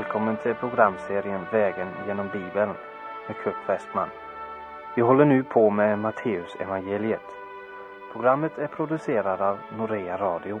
välkommen 0.00 0.36
till 0.36 0.54
programserien 0.54 1.46
Vägen 1.52 1.88
genom 2.06 2.28
Bibeln 2.28 2.72
med 3.26 3.36
Kurt 3.36 3.68
Westman. 3.68 4.08
Vi 4.96 5.02
håller 5.02 5.24
nu 5.24 5.42
på 5.42 5.70
med 5.70 5.98
Matteus 5.98 6.56
evangeliet. 6.60 7.20
Programmet 8.12 8.58
är 8.58 8.66
producerat 8.66 9.40
av 9.40 9.58
Norea 9.78 10.16
Radio. 10.16 10.60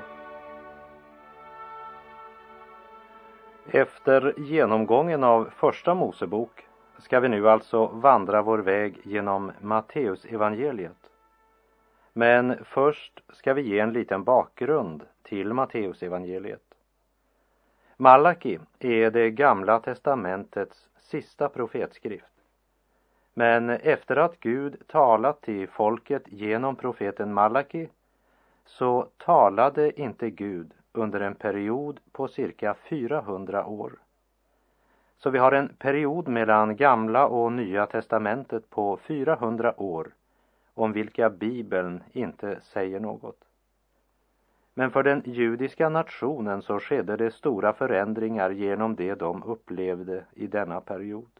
Efter 3.66 4.34
genomgången 4.36 5.24
av 5.24 5.50
Första 5.56 5.94
Mosebok 5.94 6.66
ska 6.98 7.20
vi 7.20 7.28
nu 7.28 7.48
alltså 7.48 7.86
vandra 7.86 8.42
vår 8.42 8.58
väg 8.58 8.98
genom 9.02 9.52
Matteus 9.60 10.24
evangeliet. 10.24 11.10
Men 12.12 12.64
först 12.64 13.22
ska 13.32 13.54
vi 13.54 13.62
ge 13.62 13.78
en 13.78 13.92
liten 13.92 14.24
bakgrund 14.24 15.02
till 15.22 15.54
Matteus 15.54 16.02
evangeliet. 16.02 16.69
Malaki 18.00 18.58
är 18.78 19.10
det 19.10 19.30
gamla 19.30 19.80
testamentets 19.80 20.88
sista 20.98 21.48
profetskrift. 21.48 22.32
Men 23.34 23.70
efter 23.70 24.16
att 24.16 24.40
Gud 24.40 24.82
talat 24.86 25.40
till 25.40 25.68
folket 25.68 26.22
genom 26.26 26.76
profeten 26.76 27.34
Malaki 27.34 27.88
så 28.64 29.08
talade 29.16 30.00
inte 30.00 30.30
Gud 30.30 30.72
under 30.92 31.20
en 31.20 31.34
period 31.34 32.00
på 32.12 32.28
cirka 32.28 32.74
400 32.74 33.66
år. 33.66 33.92
Så 35.16 35.30
vi 35.30 35.38
har 35.38 35.52
en 35.52 35.68
period 35.68 36.28
mellan 36.28 36.76
gamla 36.76 37.26
och 37.26 37.52
nya 37.52 37.86
testamentet 37.86 38.70
på 38.70 38.96
400 38.96 39.80
år 39.80 40.14
om 40.74 40.92
vilka 40.92 41.30
Bibeln 41.30 42.02
inte 42.12 42.60
säger 42.60 43.00
något. 43.00 43.49
Men 44.80 44.90
för 44.90 45.02
den 45.02 45.22
judiska 45.26 45.88
nationen 45.88 46.62
så 46.62 46.80
skedde 46.80 47.16
det 47.16 47.30
stora 47.30 47.72
förändringar 47.72 48.50
genom 48.50 48.96
det 48.96 49.14
de 49.14 49.42
upplevde 49.42 50.24
i 50.32 50.46
denna 50.46 50.80
period. 50.80 51.30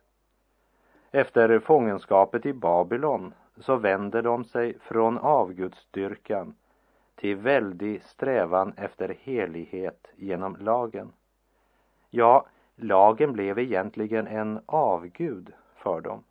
Efter 1.10 1.58
fångenskapet 1.58 2.46
i 2.46 2.52
Babylon 2.52 3.34
så 3.56 3.76
vände 3.76 4.22
de 4.22 4.44
sig 4.44 4.78
från 4.80 5.18
avgudsdyrkan 5.18 6.54
till 7.14 7.36
väldig 7.36 8.02
strävan 8.02 8.72
efter 8.76 9.16
helighet 9.20 10.06
genom 10.16 10.56
lagen. 10.56 11.12
Ja, 12.10 12.46
lagen 12.76 13.32
blev 13.32 13.58
egentligen 13.58 14.26
en 14.26 14.60
avgud 14.66 15.52
för 15.76 16.00
dem. 16.00 16.24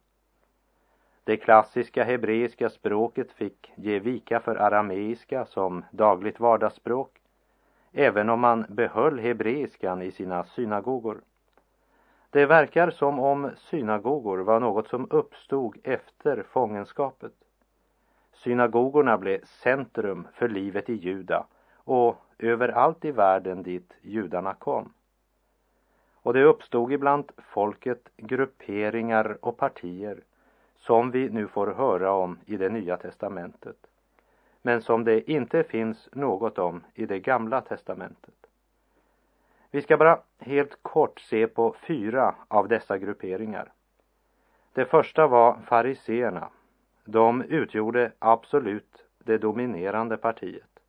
Det 1.30 1.38
klassiska 1.38 2.04
hebreiska 2.04 2.70
språket 2.70 3.32
fick 3.32 3.72
ge 3.76 4.00
vika 4.00 4.40
för 4.40 4.56
arameiska 4.56 5.46
som 5.46 5.86
dagligt 5.92 6.40
vardagsspråk, 6.40 7.22
även 7.92 8.30
om 8.30 8.40
man 8.40 8.66
behöll 8.70 9.20
hebreiskan 9.20 10.02
i 10.02 10.12
sina 10.12 10.44
synagogor. 10.44 11.22
Det 12.30 12.46
verkar 12.46 12.90
som 12.90 13.20
om 13.20 13.50
synagogor 13.58 14.38
var 14.38 14.60
något 14.60 14.88
som 14.88 15.08
uppstod 15.10 15.78
efter 15.84 16.44
fångenskapet. 16.44 17.34
Synagogorna 18.34 19.18
blev 19.18 19.44
centrum 19.46 20.28
för 20.34 20.50
livet 20.50 20.90
i 20.90 20.94
Juda 20.94 21.46
och 21.76 22.16
överallt 22.40 23.06
i 23.06 23.12
världen 23.12 23.64
dit 23.64 23.94
judarna 24.02 24.54
kom. 24.54 24.94
Och 26.14 26.34
det 26.34 26.44
uppstod 26.44 26.92
ibland 26.92 27.32
folket 27.38 28.10
grupperingar 28.18 29.38
och 29.42 29.58
partier 29.58 30.24
som 30.80 31.12
vi 31.12 31.30
nu 31.30 31.48
får 31.48 31.68
höra 31.68 32.12
om 32.12 32.40
i 32.46 32.58
det 32.58 32.70
nya 32.70 32.98
testamentet 32.98 33.78
men 34.62 34.82
som 34.82 35.04
det 35.04 35.32
inte 35.32 35.64
finns 35.64 36.10
något 36.12 36.60
om 36.60 36.84
i 36.94 37.06
det 37.06 37.20
gamla 37.20 37.62
testamentet. 37.62 38.34
Vi 39.72 39.82
ska 39.82 39.98
bara 39.98 40.20
helt 40.40 40.84
kort 40.84 41.20
se 41.20 41.48
på 41.48 41.76
fyra 41.88 42.36
av 42.48 42.68
dessa 42.68 42.98
grupperingar. 42.98 43.72
Det 44.74 44.86
första 44.86 45.28
var 45.28 45.58
fariseerna. 45.66 46.50
De 47.06 47.42
utgjorde 47.42 48.12
absolut 48.20 49.06
det 49.18 49.38
dominerande 49.38 50.18
partiet. 50.18 50.80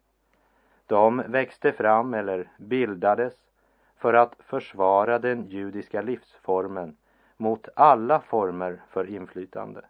De 0.87 1.23
växte 1.27 1.73
fram 1.73 2.15
eller 2.15 2.49
bildades 2.57 3.35
för 3.97 4.15
att 4.15 4.35
försvara 4.39 5.19
den 5.19 5.47
judiska 5.47 6.03
livsformen 6.03 6.97
mot 7.41 7.69
alla 7.75 8.21
former 8.21 8.83
för 8.91 9.11
inflytande. 9.11 9.85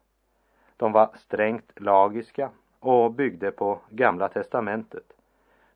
De 0.77 0.93
var 0.93 1.11
strängt 1.15 1.81
lagiska 1.81 2.51
och 2.81 3.13
byggde 3.13 3.51
på 3.51 3.81
Gamla 3.89 4.29
testamentet, 4.29 5.13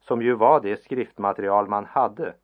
som 0.00 0.22
ju 0.22 0.34
var 0.34 0.60
det 0.60 0.82
skriftmaterial 0.82 1.68
man 1.68 1.84
hade 1.84 2.34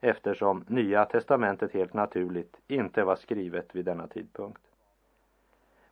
eftersom 0.00 0.64
Nya 0.68 1.04
testamentet 1.04 1.72
helt 1.72 1.94
naturligt 1.94 2.56
inte 2.68 3.04
var 3.04 3.16
skrivet 3.16 3.74
vid 3.74 3.84
denna 3.84 4.06
tidpunkt. 4.06 4.62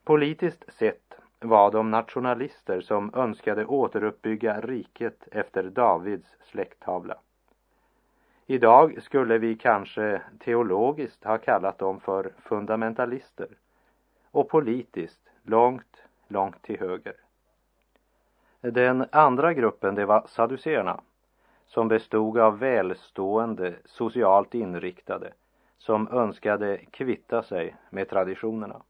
Politiskt 0.04 0.72
sett 0.72 1.14
var 1.40 1.70
de 1.70 1.90
nationalister 1.90 2.80
som 2.80 3.14
önskade 3.14 3.66
återuppbygga 3.66 4.60
riket 4.60 5.28
efter 5.32 5.62
Davids 5.62 6.36
släkttavla. 6.40 7.18
Idag 8.50 9.02
skulle 9.02 9.38
vi 9.38 9.56
kanske 9.56 10.22
teologiskt 10.38 11.24
ha 11.24 11.38
kallat 11.38 11.78
dem 11.78 12.00
för 12.00 12.32
fundamentalister 12.38 13.48
och 14.30 14.48
politiskt 14.48 15.30
långt, 15.42 16.02
långt 16.28 16.62
till 16.62 16.80
höger. 16.80 17.14
Den 18.60 19.06
andra 19.12 19.52
gruppen 19.52 19.94
det 19.94 20.06
var 20.06 20.26
saduceerna 20.26 21.00
som 21.66 21.88
bestod 21.88 22.38
av 22.38 22.58
välstående, 22.58 23.74
socialt 23.84 24.54
inriktade 24.54 25.32
som 25.78 26.08
önskade 26.08 26.78
kvitta 26.90 27.42
sig 27.42 27.76
med 27.90 28.08
traditionerna. 28.08 28.82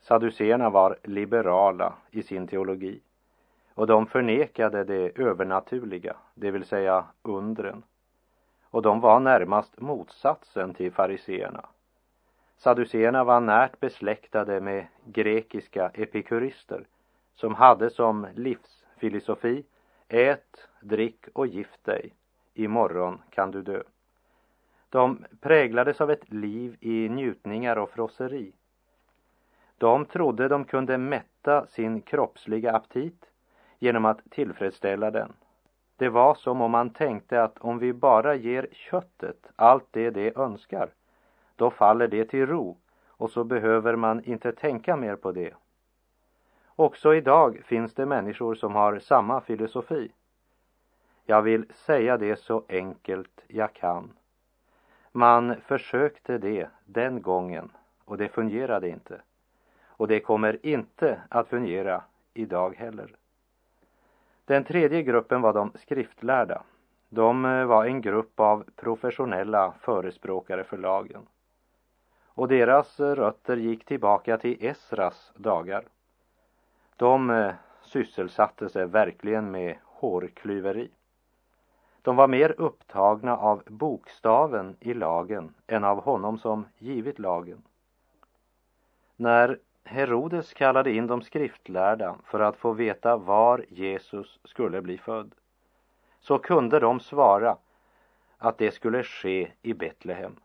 Saduceerna 0.00 0.70
var 0.70 0.98
liberala 1.02 1.94
i 2.10 2.22
sin 2.22 2.46
teologi 2.46 3.00
och 3.74 3.86
de 3.86 4.06
förnekade 4.06 4.84
det 4.84 5.18
övernaturliga, 5.18 6.16
det 6.34 6.50
vill 6.50 6.64
säga 6.64 7.04
undren 7.22 7.82
och 8.74 8.82
de 8.82 9.00
var 9.00 9.20
närmast 9.20 9.80
motsatsen 9.80 10.74
till 10.74 10.92
fariseerna. 10.92 11.66
Saduceerna 12.56 13.24
var 13.24 13.40
närt 13.40 13.80
besläktade 13.80 14.60
med 14.60 14.86
grekiska 15.04 15.90
epikurister 15.94 16.86
som 17.34 17.54
hade 17.54 17.90
som 17.90 18.26
livsfilosofi 18.34 19.64
ät, 20.08 20.68
drick 20.80 21.26
och 21.32 21.46
gift 21.46 21.84
dig, 21.84 22.14
imorgon 22.54 23.22
kan 23.30 23.50
du 23.50 23.62
dö. 23.62 23.82
De 24.88 25.24
präglades 25.40 26.00
av 26.00 26.10
ett 26.10 26.32
liv 26.32 26.76
i 26.80 27.08
njutningar 27.08 27.76
och 27.76 27.90
frosseri. 27.90 28.52
De 29.78 30.04
trodde 30.04 30.48
de 30.48 30.64
kunde 30.64 30.98
mätta 30.98 31.66
sin 31.66 32.02
kroppsliga 32.02 32.72
aptit 32.72 33.30
genom 33.78 34.04
att 34.04 34.30
tillfredsställa 34.30 35.10
den 35.10 35.32
det 35.96 36.08
var 36.08 36.34
som 36.34 36.60
om 36.60 36.70
man 36.70 36.90
tänkte 36.90 37.42
att 37.42 37.58
om 37.58 37.78
vi 37.78 37.92
bara 37.92 38.34
ger 38.34 38.68
köttet 38.72 39.46
allt 39.56 39.86
det 39.90 40.10
det 40.10 40.36
önskar, 40.36 40.88
då 41.56 41.70
faller 41.70 42.08
det 42.08 42.24
till 42.24 42.46
ro 42.46 42.76
och 43.06 43.30
så 43.30 43.44
behöver 43.44 43.96
man 43.96 44.24
inte 44.24 44.52
tänka 44.52 44.96
mer 44.96 45.16
på 45.16 45.32
det. 45.32 45.54
Också 46.76 47.14
idag 47.14 47.62
finns 47.64 47.94
det 47.94 48.06
människor 48.06 48.54
som 48.54 48.74
har 48.74 48.98
samma 48.98 49.40
filosofi. 49.40 50.12
Jag 51.26 51.42
vill 51.42 51.66
säga 51.72 52.16
det 52.16 52.36
så 52.36 52.64
enkelt 52.68 53.44
jag 53.48 53.72
kan. 53.72 54.10
Man 55.12 55.54
försökte 55.60 56.38
det 56.38 56.68
den 56.84 57.22
gången 57.22 57.70
och 58.04 58.16
det 58.16 58.28
fungerade 58.28 58.88
inte. 58.88 59.20
Och 59.86 60.08
det 60.08 60.20
kommer 60.20 60.66
inte 60.66 61.20
att 61.28 61.48
fungera 61.48 62.02
idag 62.34 62.76
heller. 62.76 63.16
Den 64.44 64.64
tredje 64.64 65.02
gruppen 65.02 65.42
var 65.42 65.52
de 65.52 65.72
skriftlärda. 65.74 66.62
De 67.08 67.44
eh, 67.44 67.64
var 67.64 67.84
en 67.84 68.00
grupp 68.00 68.40
av 68.40 68.64
professionella 68.76 69.74
förespråkare 69.80 70.64
för 70.64 70.78
lagen. 70.78 71.26
Och 72.26 72.48
deras 72.48 73.00
rötter 73.00 73.56
gick 73.56 73.84
tillbaka 73.84 74.38
till 74.38 74.56
Esras 74.60 75.32
dagar. 75.36 75.84
De 76.96 77.30
eh, 77.30 77.52
sysselsatte 77.82 78.68
sig 78.68 78.86
verkligen 78.86 79.50
med 79.50 79.76
hårklyveri. 79.84 80.90
De 82.02 82.16
var 82.16 82.28
mer 82.28 82.54
upptagna 82.60 83.36
av 83.36 83.62
bokstaven 83.66 84.76
i 84.80 84.94
lagen 84.94 85.54
än 85.66 85.84
av 85.84 86.02
honom 86.02 86.38
som 86.38 86.66
givit 86.78 87.18
lagen. 87.18 87.62
När 89.16 89.58
Herodes 89.84 90.54
kallade 90.54 90.92
in 90.92 91.06
de 91.06 91.22
skriftlärda 91.22 92.16
för 92.24 92.40
att 92.40 92.56
få 92.56 92.72
veta 92.72 93.16
var 93.16 93.64
Jesus 93.68 94.40
skulle 94.44 94.82
bli 94.82 94.98
född. 94.98 95.34
Så 96.20 96.38
kunde 96.38 96.80
de 96.80 97.00
svara 97.00 97.56
att 98.38 98.58
det 98.58 98.70
skulle 98.70 99.02
ske 99.02 99.50
i 99.62 99.74
Betlehem. 99.74 100.36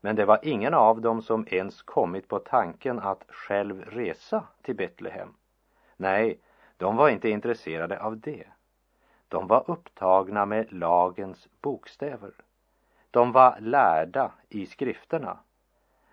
Men 0.00 0.16
det 0.16 0.24
var 0.24 0.38
ingen 0.42 0.74
av 0.74 1.00
dem 1.00 1.22
som 1.22 1.46
ens 1.50 1.82
kommit 1.82 2.28
på 2.28 2.38
tanken 2.38 2.98
att 2.98 3.24
själv 3.28 3.82
resa 3.82 4.44
till 4.62 4.76
Betlehem. 4.76 5.34
Nej, 5.96 6.38
de 6.76 6.96
var 6.96 7.08
inte 7.08 7.28
intresserade 7.28 8.00
av 8.00 8.18
det. 8.18 8.44
De 9.28 9.46
var 9.46 9.64
upptagna 9.70 10.46
med 10.46 10.72
lagens 10.72 11.48
bokstäver. 11.60 12.32
De 13.10 13.32
var 13.32 13.60
lärda 13.60 14.32
i 14.48 14.66
skrifterna 14.66 15.38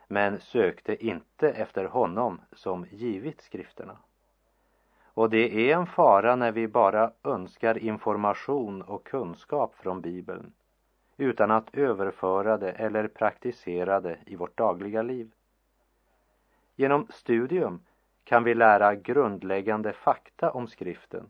men 0.08 0.40
sökte 0.40 1.06
inte 1.06 1.50
efter 1.50 1.86
honom 1.86 2.42
som 2.52 2.86
givit 2.92 3.42
skrifterna. 3.42 3.98
Och 5.04 5.30
det 5.30 5.72
är 5.72 5.76
en 5.76 5.88
fara 5.88 6.36
när 6.36 6.52
vi 6.52 6.68
bara 6.68 7.12
önskar 7.24 7.78
information 7.78 8.82
och 8.82 9.04
kunskap 9.04 9.76
från 9.76 10.02
Bibeln 10.02 10.54
utan 11.18 11.52
att 11.52 11.76
överföra 11.76 12.58
det 12.58 12.72
eller 12.72 13.08
praktisera 13.08 14.00
det 14.00 14.18
i 14.26 14.36
vårt 14.36 14.58
dagliga 14.58 15.02
liv. 15.02 15.32
Genom 16.76 17.08
studium 17.10 17.80
kan 18.24 18.44
vi 18.44 18.54
lära 18.54 18.96
grundläggande 18.96 19.94
fakta 19.94 20.52
om 20.52 20.68
skriften 20.68 21.30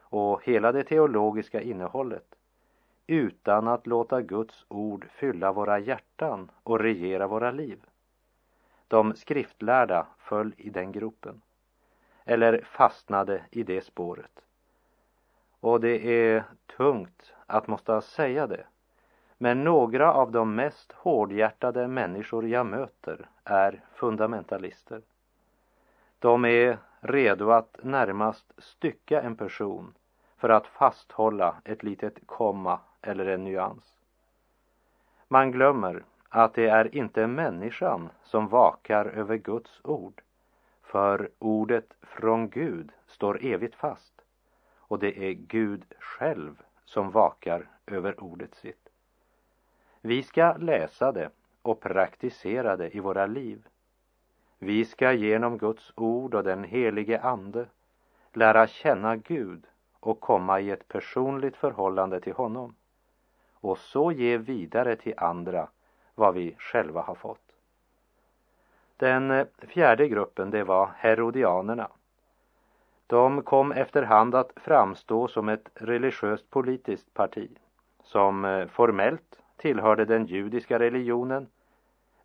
och 0.00 0.44
hela 0.44 0.72
det 0.72 0.84
teologiska 0.84 1.60
innehållet 1.60 2.34
utan 3.06 3.68
att 3.68 3.86
låta 3.86 4.22
Guds 4.22 4.64
ord 4.68 5.06
fylla 5.10 5.52
våra 5.52 5.78
hjärtan 5.78 6.50
och 6.62 6.80
regera 6.80 7.26
våra 7.26 7.50
liv. 7.50 7.80
De 8.88 9.14
skriftlärda 9.14 10.06
föll 10.18 10.54
i 10.56 10.70
den 10.70 10.92
gropen 10.92 11.42
eller 12.24 12.64
fastnade 12.64 13.42
i 13.50 13.62
det 13.62 13.80
spåret. 13.80 14.40
Och 15.60 15.80
det 15.80 16.06
är 16.06 16.44
tungt 16.76 17.34
att 17.46 17.66
måste 17.66 18.00
säga 18.00 18.46
det. 18.46 18.66
Men 19.38 19.64
några 19.64 20.12
av 20.12 20.32
de 20.32 20.54
mest 20.54 20.92
hårdhjärtade 20.92 21.88
människor 21.88 22.48
jag 22.48 22.66
möter 22.66 23.28
är 23.44 23.84
fundamentalister. 23.94 25.02
De 26.18 26.44
är 26.44 26.78
redo 27.00 27.50
att 27.50 27.78
närmast 27.82 28.52
stycka 28.58 29.22
en 29.22 29.36
person 29.36 29.94
för 30.36 30.48
att 30.48 30.66
fasthålla 30.66 31.56
ett 31.64 31.82
litet 31.82 32.26
komma 32.26 32.80
eller 33.02 33.26
en 33.26 33.44
nyans. 33.44 33.98
Man 35.28 35.52
glömmer 35.52 36.04
att 36.28 36.54
det 36.54 36.66
är 36.68 36.94
inte 36.94 37.26
människan 37.26 38.08
som 38.22 38.48
vakar 38.48 39.04
över 39.06 39.36
Guds 39.36 39.80
ord, 39.84 40.22
för 40.82 41.30
ordet 41.38 41.94
från 42.02 42.48
Gud 42.48 42.92
står 43.06 43.44
evigt 43.44 43.74
fast 43.74 44.14
och 44.78 44.98
det 44.98 45.18
är 45.28 45.32
Gud 45.32 45.84
själv 45.98 46.62
som 46.84 47.10
vakar 47.10 47.68
över 47.86 48.24
ordet 48.24 48.54
sitt. 48.54 48.88
Vi 50.00 50.22
ska 50.22 50.56
läsa 50.56 51.12
det 51.12 51.30
och 51.62 51.80
praktisera 51.80 52.76
det 52.76 52.96
i 52.96 53.00
våra 53.00 53.26
liv. 53.26 53.66
Vi 54.58 54.84
ska 54.84 55.12
genom 55.12 55.58
Guds 55.58 55.92
ord 55.96 56.34
och 56.34 56.44
den 56.44 56.64
helige 56.64 57.20
Ande 57.20 57.66
lära 58.32 58.66
känna 58.66 59.16
Gud 59.16 59.66
och 60.00 60.20
komma 60.20 60.60
i 60.60 60.70
ett 60.70 60.88
personligt 60.88 61.56
förhållande 61.56 62.20
till 62.20 62.32
honom 62.32 62.74
och 63.52 63.78
så 63.78 64.12
ge 64.12 64.38
vidare 64.38 64.96
till 64.96 65.14
andra 65.16 65.68
vad 66.16 66.34
vi 66.34 66.56
själva 66.58 67.02
har 67.02 67.14
fått. 67.14 67.52
Den 68.96 69.30
eh, 69.30 69.46
fjärde 69.58 70.08
gruppen 70.08 70.50
det 70.50 70.64
var 70.64 70.90
herodianerna. 70.96 71.88
De 73.06 73.42
kom 73.42 73.72
efterhand 73.72 74.34
att 74.34 74.52
framstå 74.56 75.28
som 75.28 75.48
ett 75.48 75.68
religiöst 75.74 76.50
politiskt 76.50 77.14
parti 77.14 77.48
som 78.02 78.44
eh, 78.44 78.66
formellt 78.66 79.40
tillhörde 79.56 80.04
den 80.04 80.26
judiska 80.26 80.78
religionen 80.78 81.46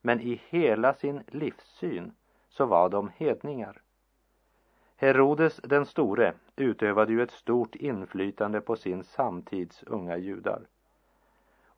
men 0.02 0.20
i 0.20 0.42
hela 0.50 0.94
sin 0.94 1.24
livssyn 1.28 2.12
så 2.50 2.66
var 2.66 2.90
de 2.90 3.12
hedningar. 3.18 3.82
Herodes 4.96 5.58
den 5.64 5.86
store 5.86 6.34
utövade 6.56 7.12
ju 7.12 7.22
ett 7.24 7.32
stort 7.32 7.76
inflytande 7.76 8.62
på 8.62 8.76
sin 8.76 9.04
samtids 9.04 9.84
unga 9.84 10.18
judar. 10.18 10.62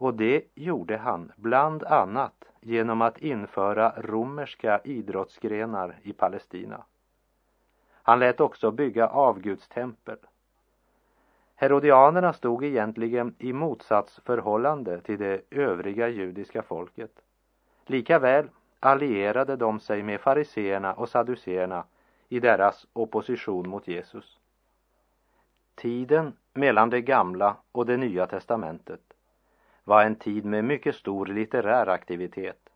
Och 0.04 0.14
det 0.14 0.44
gjorde 0.56 0.98
han 0.98 1.32
bland 1.36 1.84
annat 1.84 2.46
genom 2.62 3.02
att 3.02 3.18
införa 3.18 3.94
romerska 3.98 4.82
idrottsgrenar 4.84 6.00
i 6.02 6.14
Palestina. 6.14 6.84
Han 7.92 8.20
lät 8.20 8.40
också 8.40 8.72
bygga 8.72 9.08
avgudstempel. 9.08 10.18
Herodianerna 11.56 12.34
stod 12.34 12.64
egentligen 12.64 13.36
i 13.40 13.54
motsatsförhållande 13.54 15.02
till 15.02 15.20
det 15.20 15.42
övriga 15.50 16.10
judiska 16.10 16.62
folket. 16.62 17.22
Likaväl 17.86 18.50
allierade 18.80 19.56
de 19.56 19.80
sig 19.80 20.04
med 20.04 20.22
fariseerna 20.22 20.94
och 20.94 21.10
saduceerna 21.10 21.84
i 22.30 22.40
deras 22.40 22.88
opposition 22.94 23.70
mot 23.70 23.88
Jesus. 23.88 24.40
Tiden 25.76 26.34
mellan 26.54 26.90
det 26.90 27.02
gamla 27.02 27.56
och 27.72 27.86
det 27.86 27.98
nya 27.98 28.28
testamentet 28.28 29.13
var 29.84 30.04
en 30.04 30.16
tid 30.16 30.46
med 30.46 30.64
mycket 30.64 30.96
stor 30.96 31.26
litterär 31.26 31.88
aktivitet, 31.88 32.70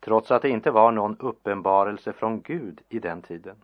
trots 0.00 0.30
att 0.30 0.42
det 0.42 0.48
inte 0.48 0.70
var 0.70 0.92
någon 0.92 1.16
uppenbarelse 1.18 2.12
från 2.12 2.42
Gud 2.42 2.80
i 2.88 2.98
den 2.98 3.22
tiden. 3.22 3.56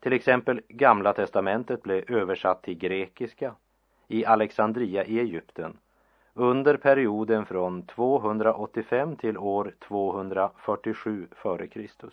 Till 0.00 0.12
exempel 0.12 0.60
Gamla 0.68 1.12
testamentet 1.12 1.82
blev 1.82 2.10
översatt 2.10 2.62
till 2.62 2.78
grekiska 2.78 3.54
i 4.08 4.26
Alexandria 4.26 5.04
i 5.04 5.20
Egypten 5.20 5.78
under 6.34 6.76
perioden 6.76 7.46
från 7.46 7.82
285 7.82 9.16
till 9.16 9.38
år 9.38 9.74
247 9.88 11.28
f.Kr. 11.32 12.10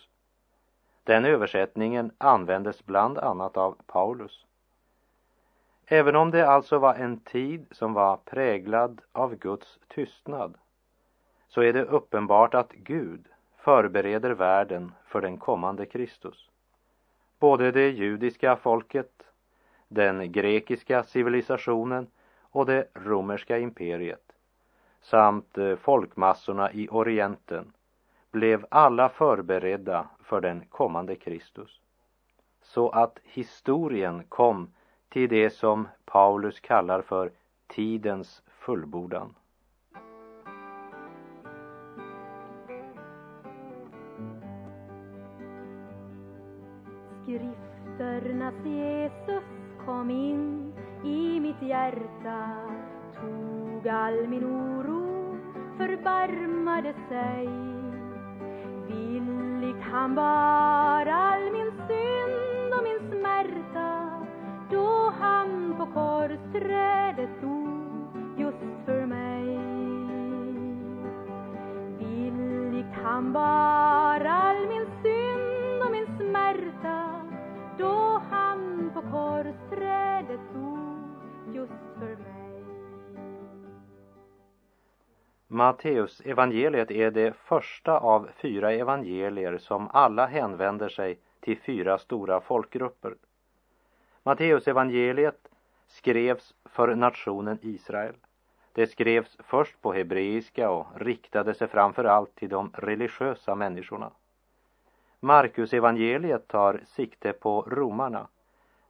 Den 1.04 1.26
översättningen 1.26 2.12
användes 2.18 2.86
bland 2.86 3.18
annat 3.18 3.58
av 3.58 3.78
Paulus. 3.88 4.46
Även 5.86 6.16
om 6.16 6.32
det 6.32 6.48
alltså 6.50 6.80
var 6.80 6.94
en 6.96 7.20
tid 7.20 7.66
som 7.72 7.94
var 7.94 8.18
präglad 8.18 9.02
av 9.12 9.36
Guds 9.36 9.80
tystnad 9.88 10.58
så 11.48 11.62
är 11.62 11.74
det 11.74 11.84
uppenbart 11.84 12.54
att 12.54 12.72
Gud 12.72 13.26
förbereder 13.58 14.32
världen 14.32 14.92
för 15.06 15.22
den 15.22 15.38
kommande 15.38 15.86
Kristus. 15.86 16.50
Både 17.40 17.72
det 17.72 17.90
judiska 17.90 18.56
folket, 18.56 19.24
den 19.88 20.32
grekiska 20.32 21.04
civilisationen 21.04 22.08
och 22.42 22.66
det 22.66 22.88
romerska 22.94 23.58
imperiet 23.60 24.32
samt 25.02 25.58
eh, 25.58 25.76
folkmassorna 25.76 26.72
i 26.72 26.88
Orienten 26.90 27.74
blev 28.32 28.66
alla 28.70 29.10
förberedda 29.10 30.08
för 30.24 30.42
den 30.42 30.66
kommande 30.70 31.16
Kristus. 31.16 31.82
Så 32.62 32.90
att 32.90 33.20
historien 33.24 34.24
kom 34.30 34.74
till 35.14 35.30
det 35.30 35.50
som 35.50 35.88
Paulus 36.06 36.60
kallar 36.60 37.02
för 37.02 37.32
tidens 37.68 38.42
fullbordan. 38.48 39.36
Skrifternas 47.24 48.66
Jesus 48.66 49.44
kom 49.86 50.10
in 50.10 50.74
i 51.04 51.40
mitt 51.40 51.62
hjärta 51.62 52.50
tog 53.22 53.88
all 53.88 54.28
min 54.28 54.44
oro, 54.44 55.38
förbarmade 55.78 56.94
sig 57.10 57.48
villigt 58.88 59.84
han 59.92 60.16
bar 60.16 61.06
all 61.06 61.52
min 61.52 61.72
synd 61.88 62.23
han 65.24 65.76
på 65.78 65.86
korsträdet 65.86 67.30
stod 67.38 68.40
just 68.40 68.86
för 68.86 69.06
mig 69.06 69.58
villigt 72.00 72.94
han 73.04 73.34
bar 73.34 74.26
all 74.26 74.68
min 74.68 74.86
synd 75.04 75.84
och 75.84 75.92
min 75.92 76.08
smärta 76.18 77.22
då 77.78 78.22
han 78.30 78.92
på 78.94 79.02
korsträdet 79.02 80.40
stod 80.50 81.56
just 81.56 81.84
för 82.00 82.16
mig 82.16 82.64
Matteus 85.48 86.22
evangeliet 86.26 86.92
är 86.92 87.12
det 87.12 87.36
första 87.36 88.00
av 88.00 88.30
fyra 88.42 88.72
evangelier 88.72 89.58
som 89.58 89.90
alla 89.94 90.26
hänvänder 90.26 90.90
sig 90.90 91.20
till 91.40 91.58
fyra 91.58 91.98
stora 91.98 92.42
folkgrupper. 92.42 93.16
Matteusevangeliet 94.24 95.48
skrevs 95.88 96.54
för 96.66 96.96
nationen 96.96 97.60
Israel. 97.62 98.16
Det 98.74 98.88
skrevs 98.88 99.38
först 99.40 99.82
på 99.82 99.94
hebreiska 99.94 100.70
och 100.70 100.88
riktade 100.96 101.54
sig 101.54 101.68
framför 101.68 102.04
allt 102.04 102.36
till 102.36 102.50
de 102.50 102.72
religiösa 102.74 103.56
människorna. 103.56 104.12
Markusevangeliet 105.20 106.48
tar 106.48 106.82
sikte 106.86 107.34
på 107.34 107.62
romarna. 107.62 108.28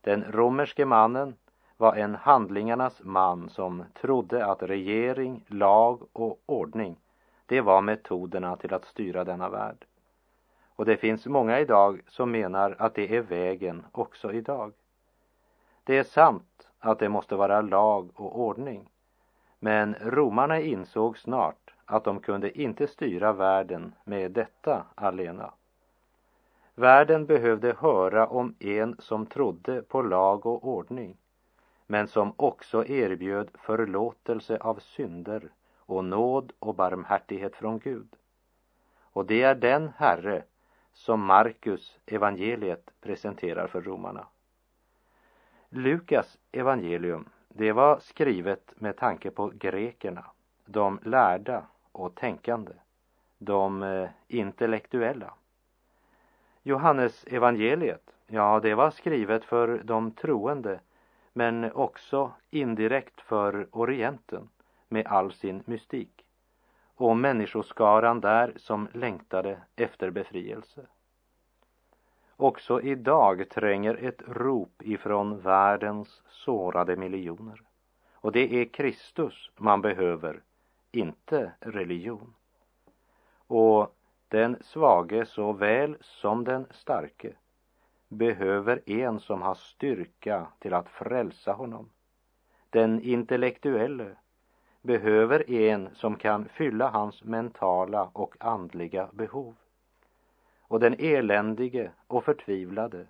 Den 0.01 0.23
romerske 0.31 0.85
mannen 0.85 1.35
var 1.77 1.95
en 1.95 2.15
handlingarnas 2.15 3.01
man 3.03 3.49
som 3.49 3.83
trodde 3.93 4.45
att 4.45 4.63
regering, 4.63 5.43
lag 5.47 6.01
och 6.13 6.39
ordning 6.45 6.95
det 7.45 7.61
var 7.61 7.81
metoderna 7.81 8.55
till 8.55 8.73
att 8.73 8.85
styra 8.85 9.23
denna 9.23 9.49
värld. 9.49 9.85
Och 10.75 10.85
det 10.85 10.97
finns 10.97 11.25
många 11.25 11.59
idag 11.59 12.01
som 12.07 12.31
menar 12.31 12.75
att 12.79 12.95
det 12.95 13.15
är 13.15 13.21
vägen 13.21 13.85
också 13.91 14.33
idag. 14.33 14.73
Det 15.83 15.97
är 15.97 16.03
sant 16.03 16.69
att 16.79 16.99
det 16.99 17.09
måste 17.09 17.35
vara 17.35 17.61
lag 17.61 18.09
och 18.15 18.39
ordning. 18.39 18.89
Men 19.59 19.95
romarna 20.01 20.59
insåg 20.59 21.17
snart 21.17 21.73
att 21.85 22.03
de 22.03 22.19
kunde 22.19 22.61
inte 22.61 22.87
styra 22.87 23.33
världen 23.33 23.95
med 24.03 24.31
detta 24.31 24.85
alena. 24.95 25.53
Världen 26.75 27.25
behövde 27.25 27.75
höra 27.79 28.27
om 28.27 28.55
en 28.59 28.95
som 28.99 29.25
trodde 29.25 29.81
på 29.81 30.01
lag 30.01 30.45
och 30.45 30.67
ordning, 30.67 31.17
men 31.87 32.07
som 32.07 32.33
också 32.35 32.85
erbjöd 32.85 33.49
förlåtelse 33.53 34.57
av 34.57 34.75
synder 34.75 35.49
och 35.77 36.05
nåd 36.05 36.53
och 36.59 36.75
barmhärtighet 36.75 37.55
från 37.55 37.79
Gud. 37.79 38.15
Och 39.01 39.25
det 39.25 39.41
är 39.41 39.55
den 39.55 39.91
Herre 39.97 40.43
som 40.93 41.25
Markus 41.25 41.99
evangeliet 42.05 42.91
presenterar 43.01 43.67
för 43.67 43.81
romarna. 43.81 44.27
Lukas 45.75 46.37
evangelium, 46.51 47.29
det 47.49 47.71
var 47.71 47.99
skrivet 47.99 48.73
med 48.75 48.97
tanke 48.97 49.31
på 49.31 49.51
grekerna, 49.55 50.25
de 50.65 50.99
lärda 51.03 51.65
och 51.91 52.15
tänkande, 52.15 52.71
de 53.37 53.83
eh, 53.83 54.09
intellektuella. 54.27 55.33
Johannes 56.63 57.25
evangeliet, 57.27 58.15
ja 58.27 58.59
det 58.59 58.75
var 58.75 58.91
skrivet 58.91 59.45
för 59.45 59.81
de 59.83 60.11
troende 60.11 60.79
men 61.33 61.71
också 61.71 62.31
indirekt 62.49 63.21
för 63.21 63.67
Orienten 63.71 64.49
med 64.87 65.07
all 65.07 65.33
sin 65.33 65.63
mystik 65.65 66.25
och 66.95 67.17
människoskaran 67.17 68.21
där 68.21 68.53
som 68.55 68.87
längtade 68.93 69.61
efter 69.75 70.09
befrielse. 70.09 70.87
Också 72.43 72.81
idag 72.81 73.49
tränger 73.49 74.05
ett 74.05 74.21
rop 74.27 74.81
ifrån 74.81 75.39
världens 75.39 76.21
sårade 76.27 76.95
miljoner. 76.95 77.61
Och 78.13 78.31
det 78.31 78.53
är 78.53 78.65
Kristus 78.65 79.51
man 79.57 79.81
behöver, 79.81 80.41
inte 80.91 81.51
religion. 81.59 82.33
Och 83.47 83.95
den 84.27 84.57
svage 84.61 85.25
såväl 85.25 85.97
som 86.01 86.43
den 86.43 86.67
starke 86.71 87.33
behöver 88.07 88.89
en 88.89 89.19
som 89.19 89.41
har 89.41 89.55
styrka 89.55 90.47
till 90.59 90.73
att 90.73 90.89
frälsa 90.89 91.53
honom. 91.53 91.89
Den 92.69 93.01
intellektuelle 93.01 94.15
behöver 94.81 95.51
en 95.51 95.89
som 95.95 96.15
kan 96.15 96.45
fylla 96.45 96.89
hans 96.89 97.23
mentala 97.23 98.09
och 98.13 98.35
andliga 98.39 99.09
behov. 99.13 99.55
Och 100.73 100.79
den 100.79 100.95
eländige 100.99 101.91
och 102.07 102.23
förtvivlade 102.23 103.05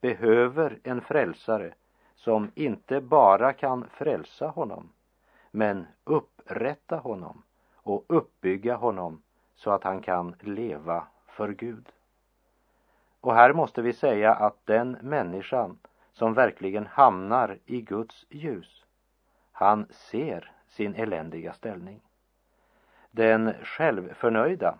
behöver 0.00 0.78
en 0.82 1.00
frälsare 1.00 1.74
som 2.14 2.50
inte 2.54 3.00
bara 3.00 3.52
kan 3.52 3.88
frälsa 3.88 4.46
honom 4.48 4.92
men 5.50 5.86
upprätta 6.04 6.96
honom 6.96 7.42
och 7.74 8.04
uppbygga 8.08 8.76
honom 8.76 9.22
så 9.54 9.70
att 9.70 9.84
han 9.84 10.00
kan 10.00 10.34
leva 10.40 11.06
för 11.26 11.48
Gud. 11.48 11.88
Och 13.20 13.34
här 13.34 13.52
måste 13.52 13.82
vi 13.82 13.92
säga 13.92 14.34
att 14.34 14.66
den 14.66 14.90
människan 15.02 15.78
som 16.12 16.34
verkligen 16.34 16.86
hamnar 16.86 17.58
i 17.64 17.80
Guds 17.80 18.26
ljus, 18.28 18.84
han 19.52 19.86
ser 19.90 20.52
sin 20.68 20.94
eländiga 20.94 21.52
ställning. 21.52 22.00
Den 23.10 23.54
självförnöjda 23.62 24.78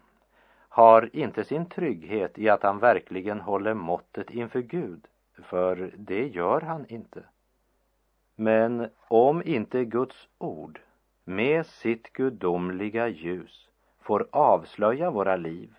har 0.74 1.10
inte 1.12 1.44
sin 1.44 1.66
trygghet 1.66 2.38
i 2.38 2.48
att 2.48 2.62
han 2.62 2.78
verkligen 2.78 3.40
håller 3.40 3.74
måttet 3.74 4.30
inför 4.30 4.60
Gud, 4.60 5.06
för 5.42 5.92
det 5.96 6.26
gör 6.26 6.60
han 6.60 6.86
inte. 6.88 7.22
Men 8.36 8.88
om 9.08 9.42
inte 9.42 9.84
Guds 9.84 10.28
ord 10.38 10.80
med 11.24 11.66
sitt 11.66 12.12
gudomliga 12.12 13.08
ljus 13.08 13.68
får 14.00 14.26
avslöja 14.30 15.10
våra 15.10 15.36
liv 15.36 15.74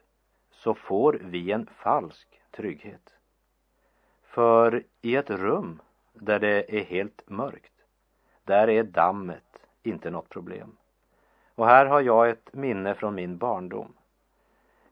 så 0.52 0.74
får 0.74 1.20
vi 1.24 1.52
en 1.52 1.66
falsk 1.66 2.42
trygghet. 2.52 3.14
För 4.24 4.84
i 5.02 5.16
ett 5.16 5.30
rum 5.30 5.82
där 6.14 6.40
det 6.40 6.80
är 6.80 6.84
helt 6.84 7.30
mörkt, 7.30 7.74
där 8.44 8.70
är 8.70 8.84
dammet 8.84 9.68
inte 9.84 10.10
något 10.10 10.30
problem. 10.30 10.78
Och 11.56 11.66
här 11.66 11.86
har 11.86 12.02
jag 12.02 12.30
ett 12.30 12.54
minne 12.54 12.96
från 12.96 13.16
min 13.16 13.38
barndom. 13.38 13.94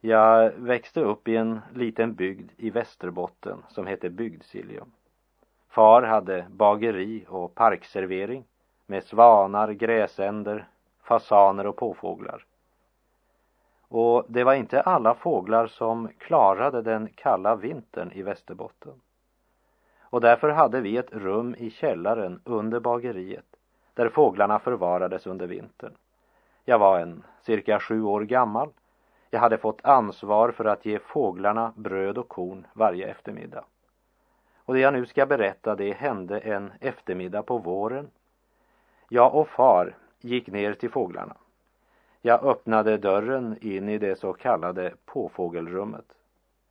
Jag 0.05 0.51
växte 0.51 1.01
upp 1.01 1.27
i 1.27 1.35
en 1.35 1.61
liten 1.73 2.13
bygd 2.13 2.51
i 2.57 2.69
Västerbotten 2.69 3.63
som 3.69 3.87
hette 3.87 4.09
Bygdsiljum. 4.09 4.91
Far 5.69 6.01
hade 6.01 6.45
bageri 6.49 7.25
och 7.29 7.55
parkservering 7.55 8.43
med 8.85 9.03
svanar, 9.03 9.71
gräsänder, 9.71 10.67
fasaner 11.03 11.67
och 11.67 11.75
påfåglar. 11.75 12.45
Och 13.87 14.25
det 14.27 14.43
var 14.43 14.53
inte 14.53 14.81
alla 14.81 15.15
fåglar 15.15 15.67
som 15.67 16.09
klarade 16.17 16.81
den 16.81 17.09
kalla 17.15 17.55
vintern 17.55 18.11
i 18.11 18.21
Västerbotten. 18.21 18.93
Och 20.01 20.21
därför 20.21 20.49
hade 20.49 20.81
vi 20.81 20.97
ett 20.97 21.13
rum 21.13 21.55
i 21.57 21.69
källaren 21.69 22.41
under 22.43 22.79
bageriet 22.79 23.55
där 23.93 24.09
fåglarna 24.09 24.59
förvarades 24.59 25.27
under 25.27 25.47
vintern. 25.47 25.93
Jag 26.65 26.79
var 26.79 26.99
en 26.99 27.23
cirka 27.41 27.79
sju 27.79 28.03
år 28.03 28.21
gammal. 28.21 28.69
Jag 29.33 29.39
hade 29.39 29.57
fått 29.57 29.85
ansvar 29.85 30.51
för 30.51 30.65
att 30.65 30.85
ge 30.85 30.99
fåglarna 30.99 31.73
bröd 31.75 32.17
och 32.17 32.27
korn 32.27 32.67
varje 32.73 33.07
eftermiddag. 33.07 33.65
Och 34.65 34.73
det 34.73 34.79
jag 34.79 34.93
nu 34.93 35.05
ska 35.05 35.25
berätta 35.25 35.75
det 35.75 35.91
hände 35.91 36.39
en 36.39 36.71
eftermiddag 36.79 37.43
på 37.43 37.57
våren. 37.57 38.11
Jag 39.09 39.35
och 39.35 39.47
far 39.47 39.95
gick 40.21 40.47
ner 40.47 40.73
till 40.73 40.89
fåglarna. 40.89 41.35
Jag 42.21 42.43
öppnade 42.43 42.97
dörren 42.97 43.57
in 43.61 43.89
i 43.89 43.97
det 43.97 44.19
så 44.19 44.33
kallade 44.33 44.93
påfågelrummet. 45.05 46.05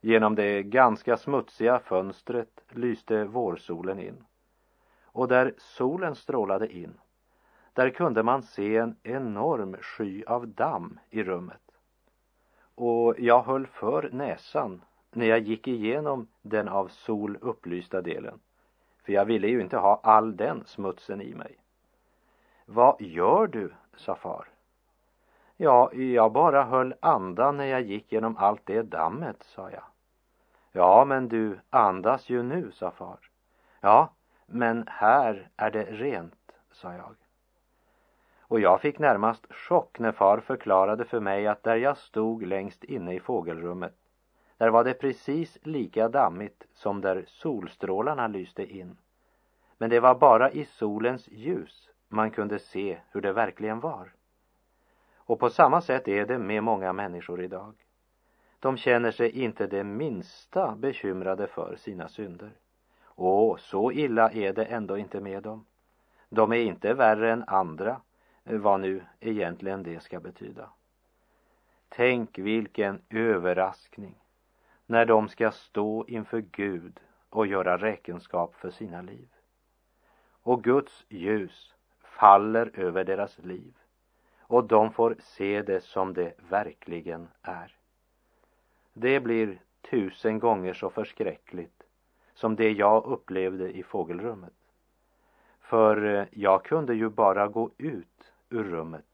Genom 0.01 0.35
det 0.35 0.63
ganska 0.63 1.17
smutsiga 1.17 1.79
fönstret 1.79 2.65
lyste 2.69 3.25
vårsolen 3.25 3.99
in. 3.99 4.25
Och 5.05 5.29
där 5.29 5.55
solen 5.59 6.15
strålade 6.15 6.77
in 6.77 6.95
där 7.73 7.91
kunde 7.91 8.23
man 8.23 8.43
se 8.43 8.77
en 8.77 8.97
enorm 9.03 9.77
sky 9.81 10.25
av 10.25 10.49
damm 10.49 10.99
i 11.11 11.23
rummet. 11.23 11.72
Och 12.75 13.15
jag 13.19 13.43
höll 13.43 13.67
för 13.67 14.11
näsan 14.13 14.85
när 15.11 15.27
jag 15.27 15.39
gick 15.39 15.69
igenom 15.69 16.29
den 16.43 16.69
av 16.69 16.89
sol 16.89 17.39
upplysta 17.41 18.03
delen. 18.03 18.41
För 19.05 19.13
jag 19.13 19.25
ville 19.25 19.49
ju 19.49 19.61
inte 19.61 19.77
ha 19.77 20.01
all 20.03 20.37
den 20.37 20.65
smutsen 20.67 21.21
i 21.21 21.35
mig. 21.35 21.57
Vad 22.67 23.01
gör 23.01 23.47
du? 23.47 23.73
sa 23.97 24.15
far. 24.15 24.49
Ja, 25.57 25.93
jag 25.93 26.33
bara 26.33 26.65
höll 26.65 26.95
andan 27.01 27.57
när 27.57 27.65
jag 27.65 27.83
gick 27.83 28.13
genom 28.13 28.37
allt 28.37 28.61
det 28.65 28.83
dammet, 28.83 29.43
sa 29.43 29.71
jag. 29.71 29.85
Ja, 30.73 31.05
men 31.05 31.29
du 31.29 31.61
andas 31.71 32.31
ju 32.31 32.43
nu, 32.43 32.71
sa 32.73 32.91
far. 32.91 33.19
Ja, 33.81 34.13
men 34.47 34.85
här 34.89 35.51
är 35.57 35.71
det 35.71 35.85
rent, 35.85 36.53
sa 36.71 36.93
jag 36.93 37.22
och 38.53 38.61
jag 38.61 38.81
fick 38.81 38.99
närmast 38.99 39.47
chock 39.51 39.99
när 39.99 40.13
far 40.13 40.41
förklarade 40.41 41.05
för 41.05 41.21
mig 41.21 41.47
att 41.47 41.63
där 41.63 41.77
jag 41.77 41.97
stod 41.97 42.47
längst 42.47 42.85
inne 42.85 43.15
i 43.15 43.21
fågelrummet, 43.21 43.95
där 44.57 44.69
var 44.69 44.85
det 44.85 44.95
precis 44.95 45.59
lika 45.63 46.09
dammigt 46.09 46.65
som 46.75 47.01
där 47.01 47.25
solstrålarna 47.27 48.27
lyste 48.27 48.73
in. 48.77 48.97
Men 49.79 49.91
det 49.91 50.01
var 50.01 50.15
bara 50.15 50.51
i 50.51 50.65
solens 50.65 51.29
ljus 51.29 51.91
man 52.09 52.31
kunde 52.31 52.59
se 52.59 52.99
hur 53.11 53.21
det 53.21 53.33
verkligen 53.33 53.81
var. 53.81 54.13
Och 55.15 55.39
på 55.39 55.51
samma 55.51 55.81
sätt 55.81 56.09
är 56.09 56.27
det 56.27 56.39
med 56.39 56.63
många 56.65 56.93
människor 56.93 57.43
idag. 57.43 57.75
De 58.61 58.77
känner 58.77 59.11
sig 59.11 59.31
inte 59.31 59.67
det 59.67 59.85
minsta 59.85 60.77
bekymrade 60.77 61.47
för 61.47 61.77
sina 61.77 62.09
synder. 62.09 62.53
Och 63.05 63.61
så 63.61 63.93
illa 63.93 64.31
är 64.31 64.53
det 64.53 64.65
ändå 64.65 64.99
inte 64.99 65.21
med 65.21 65.43
dem. 65.43 65.65
De 66.29 66.53
är 66.53 66.57
inte 66.57 66.95
värre 66.95 67.33
än 67.33 67.45
andra 67.47 68.01
Eh, 68.45 68.59
vad 68.59 68.81
nu 68.81 69.05
egentligen 69.21 69.83
det 69.83 70.01
ska 70.01 70.21
betyda. 70.21 70.71
Tänk 71.89 72.39
vilken 72.39 73.03
överraskning 73.11 74.15
när 74.87 75.07
de 75.07 75.29
ska 75.29 75.51
stå 75.51 76.05
inför 76.09 76.41
Gud 76.41 77.01
och 77.29 77.47
göra 77.47 77.79
räkenskap 77.79 78.55
för 78.55 78.71
sina 78.71 79.03
liv. 79.03 79.29
Och 80.43 80.65
Guds 80.65 81.07
ljus 81.09 81.75
faller 82.01 82.71
över 82.75 83.05
deras 83.05 83.39
liv 83.39 83.75
och 84.41 84.65
de 84.65 84.93
får 84.93 85.17
se 85.19 85.63
det 85.63 85.81
som 85.81 86.15
det 86.15 86.33
verkligen 86.49 87.29
är. 87.43 87.77
Det 88.93 89.21
blir 89.21 89.63
tusen 89.91 90.39
gånger 90.39 90.75
så 90.75 90.91
förskräckligt 90.91 91.83
som 92.35 92.57
det 92.57 92.71
jag 92.71 93.05
upplevde 93.05 93.77
i 93.77 93.83
fågelrummet. 93.83 94.53
För 95.61 96.05
eh, 96.05 96.27
jag 96.31 96.65
kunde 96.65 96.95
ju 96.95 97.09
bara 97.09 97.49
gå 97.49 97.71
ut 97.79 98.32
ur 98.53 98.65
rummet. 98.65 99.07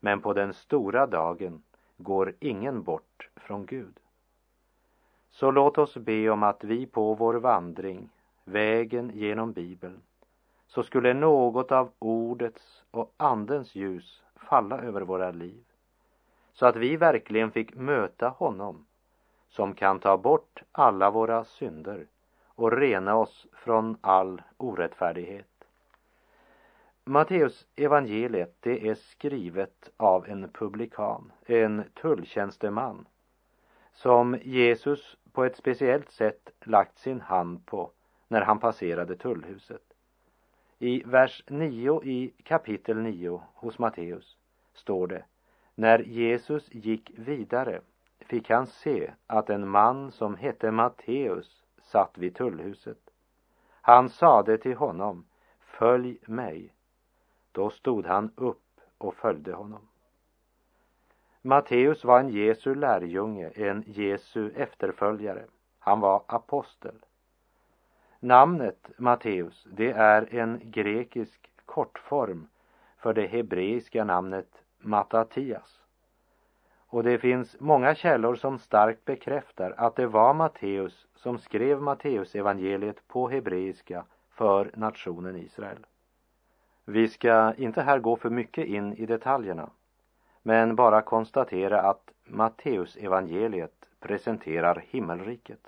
Men 0.00 0.20
på 0.20 0.32
den 0.32 0.54
stora 0.54 1.06
dagen 1.06 1.62
går 1.96 2.34
ingen 2.40 2.82
bort 2.82 3.28
från 3.36 3.66
Gud. 3.66 4.00
Så 5.30 5.50
låt 5.50 5.78
oss 5.78 5.96
be 5.96 6.30
om 6.30 6.42
att 6.42 6.64
vi 6.64 6.86
på 6.86 7.14
vår 7.14 7.34
vandring, 7.34 8.08
vägen 8.44 9.10
genom 9.14 9.52
Bibeln, 9.52 10.02
så 10.66 10.82
skulle 10.82 11.14
något 11.14 11.72
av 11.72 11.90
ordets 11.98 12.84
och 12.90 13.14
andens 13.16 13.74
ljus 13.74 14.22
falla 14.36 14.78
över 14.78 15.00
våra 15.00 15.30
liv 15.30 15.64
så 16.54 16.66
att 16.66 16.76
vi 16.76 16.96
verkligen 16.96 17.50
fick 17.50 17.74
möta 17.74 18.28
honom 18.28 18.86
som 19.48 19.74
kan 19.74 20.00
ta 20.00 20.16
bort 20.16 20.62
alla 20.72 21.10
våra 21.10 21.44
synder 21.44 22.06
och 22.46 22.72
rena 22.72 23.16
oss 23.16 23.46
från 23.52 23.96
all 24.00 24.42
orättfärdighet. 24.56 25.53
Matteus 27.06 27.66
evangeliet 27.76 28.56
det 28.60 28.88
är 28.88 28.94
skrivet 28.94 29.90
av 29.96 30.28
en 30.28 30.48
publikan, 30.48 31.32
en 31.46 31.84
tulltjänsteman 31.94 33.08
som 33.92 34.38
Jesus 34.42 35.16
på 35.32 35.44
ett 35.44 35.56
speciellt 35.56 36.10
sätt 36.10 36.50
lagt 36.60 36.98
sin 36.98 37.20
hand 37.20 37.66
på 37.66 37.90
när 38.28 38.40
han 38.40 38.58
passerade 38.58 39.16
tullhuset. 39.16 39.82
I 40.78 41.02
vers 41.06 41.44
9 41.48 42.04
i 42.04 42.34
kapitel 42.42 42.96
9 42.96 43.42
hos 43.54 43.78
Matteus 43.78 44.36
står 44.74 45.06
det 45.06 45.24
När 45.74 45.98
Jesus 45.98 46.68
gick 46.74 47.10
vidare 47.16 47.80
fick 48.18 48.50
han 48.50 48.66
se 48.66 49.10
att 49.26 49.50
en 49.50 49.68
man 49.68 50.12
som 50.12 50.36
hette 50.36 50.70
Matteus 50.70 51.64
satt 51.82 52.18
vid 52.18 52.34
tullhuset. 52.34 53.10
Han 53.80 54.08
sade 54.08 54.58
till 54.58 54.76
honom 54.76 55.26
Följ 55.60 56.18
mig. 56.26 56.74
Då 57.54 57.70
stod 57.70 58.06
han 58.06 58.30
upp 58.36 58.80
och 58.98 59.14
följde 59.14 59.52
honom. 59.52 59.88
Matteus 61.42 62.04
var 62.04 62.20
en 62.20 62.28
Jesu 62.28 62.74
lärjunge, 62.74 63.48
en 63.48 63.84
Jesu 63.86 64.50
efterföljare. 64.56 65.44
Han 65.78 66.00
var 66.00 66.22
apostel. 66.26 66.94
Namnet 68.20 68.90
Matteus, 68.98 69.66
det 69.72 69.90
är 69.90 70.34
en 70.34 70.60
grekisk 70.62 71.50
kortform 71.66 72.48
för 72.98 73.14
det 73.14 73.26
hebreiska 73.26 74.04
namnet 74.04 74.62
Matatias. 74.78 75.80
Och 76.86 77.02
det 77.02 77.18
finns 77.18 77.56
många 77.60 77.94
källor 77.94 78.34
som 78.34 78.58
starkt 78.58 79.04
bekräftar 79.04 79.74
att 79.76 79.96
det 79.96 80.06
var 80.06 80.34
Matteus 80.34 81.06
som 81.14 81.38
skrev 81.38 81.82
Matteusevangeliet 81.82 83.08
på 83.08 83.28
hebreiska 83.28 84.04
för 84.30 84.70
nationen 84.74 85.36
Israel. 85.36 85.86
Vi 86.84 87.08
ska 87.08 87.54
inte 87.54 87.82
här 87.82 87.98
gå 87.98 88.16
för 88.16 88.30
mycket 88.30 88.66
in 88.66 88.92
i 88.92 89.06
detaljerna 89.06 89.70
men 90.42 90.76
bara 90.76 91.02
konstatera 91.02 91.80
att 91.80 92.10
Matteusevangeliet 92.24 93.88
presenterar 94.00 94.84
himmelriket. 94.88 95.60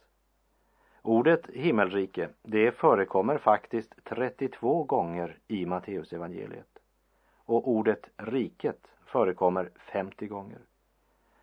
Ordet 1.03 1.47
himmelrike, 1.47 2.29
det 2.43 2.71
förekommer 2.71 3.39
faktiskt 3.39 3.95
32 4.05 4.85
gånger 4.85 5.39
i 5.49 5.67
Matteusevangeliet 5.67 6.79
och 7.45 7.69
ordet 7.69 8.11
riket 8.17 8.87
förekommer 9.05 9.71
50 9.77 10.27
gånger. 10.27 10.59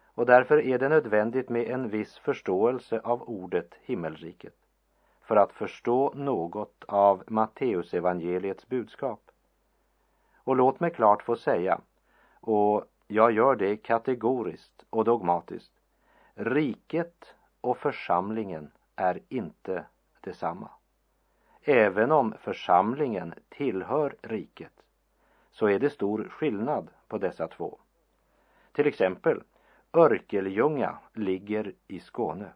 Och 0.05 0.25
därför 0.25 0.61
är 0.61 0.79
det 0.79 0.89
nödvändigt 0.89 1.49
med 1.49 1.67
en 1.67 1.89
viss 1.89 2.17
förståelse 2.17 2.99
av 2.99 3.23
ordet 3.23 3.73
himmelriket 3.81 4.55
för 5.21 5.35
att 5.35 5.53
förstå 5.53 6.13
något 6.15 6.83
av 6.87 7.23
Matteusevangeliets 7.27 8.67
budskap. 8.67 9.31
Och 10.43 10.55
låt 10.55 10.79
mig 10.79 10.91
klart 10.91 11.23
få 11.23 11.35
säga, 11.35 11.81
och 12.39 12.85
jag 13.07 13.31
gör 13.31 13.55
det 13.55 13.77
kategoriskt 13.77 14.85
och 14.89 15.05
dogmatiskt, 15.05 15.71
riket 16.35 17.35
och 17.61 17.77
församlingen 17.77 18.71
är 18.95 19.19
inte 19.29 19.85
detsamma. 20.21 20.69
Även 21.61 22.11
om 22.11 22.33
församlingen 22.39 23.33
tillhör 23.49 24.15
riket 24.21 24.73
så 25.51 25.67
är 25.67 25.79
det 25.79 25.89
stor 25.89 26.27
skillnad 26.29 26.87
på 27.07 27.17
dessa 27.17 27.47
två. 27.47 27.79
Till 28.71 28.87
exempel, 28.87 29.43
Örkeljunga 29.93 30.97
ligger 31.13 31.73
i 31.87 31.99
Skåne. 31.99 32.49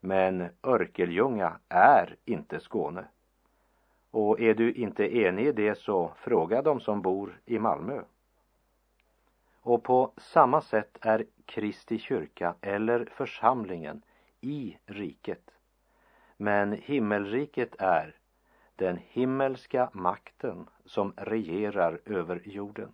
Men 0.00 0.48
Örkeljunga 0.62 1.58
är 1.68 2.16
inte 2.24 2.60
Skåne. 2.60 3.04
Och 4.10 4.40
är 4.40 4.54
du 4.54 4.72
inte 4.72 5.16
enig 5.16 5.46
i 5.46 5.52
det 5.52 5.74
så 5.74 6.12
fråga 6.16 6.62
de 6.62 6.80
som 6.80 7.02
bor 7.02 7.40
i 7.46 7.58
Malmö. 7.58 8.02
Och 9.62 9.84
på 9.84 10.12
samma 10.16 10.60
sätt 10.60 10.98
är 11.00 11.24
Kristi 11.46 11.98
kyrka 11.98 12.54
eller 12.60 13.04
församlingen 13.04 14.02
i 14.40 14.76
riket. 14.86 15.50
Men 16.36 16.72
himmelriket 16.72 17.74
är 17.78 18.16
den 18.76 18.96
himmelska 18.96 19.90
makten 19.92 20.66
som 20.84 21.12
regerar 21.16 22.00
över 22.04 22.42
jorden. 22.44 22.92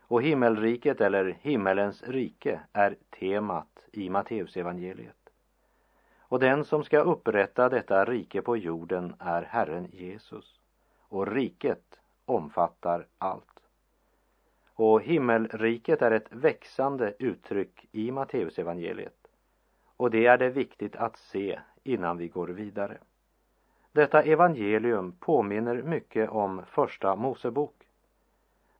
Och 0.00 0.22
himmelriket 0.22 1.00
eller 1.00 1.36
himmelens 1.40 2.02
rike 2.02 2.60
är 2.72 2.96
temat 3.10 3.86
i 3.92 4.10
Matteusevangeliet. 4.10 5.19
Och 6.30 6.38
den 6.38 6.64
som 6.64 6.84
ska 6.84 7.00
upprätta 7.00 7.68
detta 7.68 8.04
rike 8.04 8.42
på 8.42 8.56
jorden 8.56 9.14
är 9.18 9.42
Herren 9.42 9.88
Jesus. 9.92 10.60
Och 11.08 11.26
riket 11.26 12.00
omfattar 12.24 13.06
allt. 13.18 13.60
Och 14.74 15.02
himmelriket 15.02 16.02
är 16.02 16.10
ett 16.10 16.32
växande 16.32 17.14
uttryck 17.18 17.88
i 17.92 18.10
Matteusevangeliet. 18.10 19.28
Och 19.96 20.10
det 20.10 20.26
är 20.26 20.38
det 20.38 20.50
viktigt 20.50 20.96
att 20.96 21.16
se 21.16 21.60
innan 21.82 22.16
vi 22.16 22.28
går 22.28 22.48
vidare. 22.48 22.98
Detta 23.92 24.22
evangelium 24.22 25.12
påminner 25.12 25.82
mycket 25.82 26.30
om 26.30 26.62
Första 26.66 27.16
Mosebok. 27.16 27.88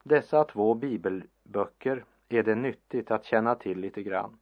Dessa 0.02 0.44
två 0.44 0.74
bibelböcker 0.74 2.04
är 2.28 2.42
det 2.42 2.54
nyttigt 2.54 3.10
att 3.10 3.24
känna 3.24 3.54
till 3.54 3.78
lite 3.78 4.02
grann. 4.02 4.38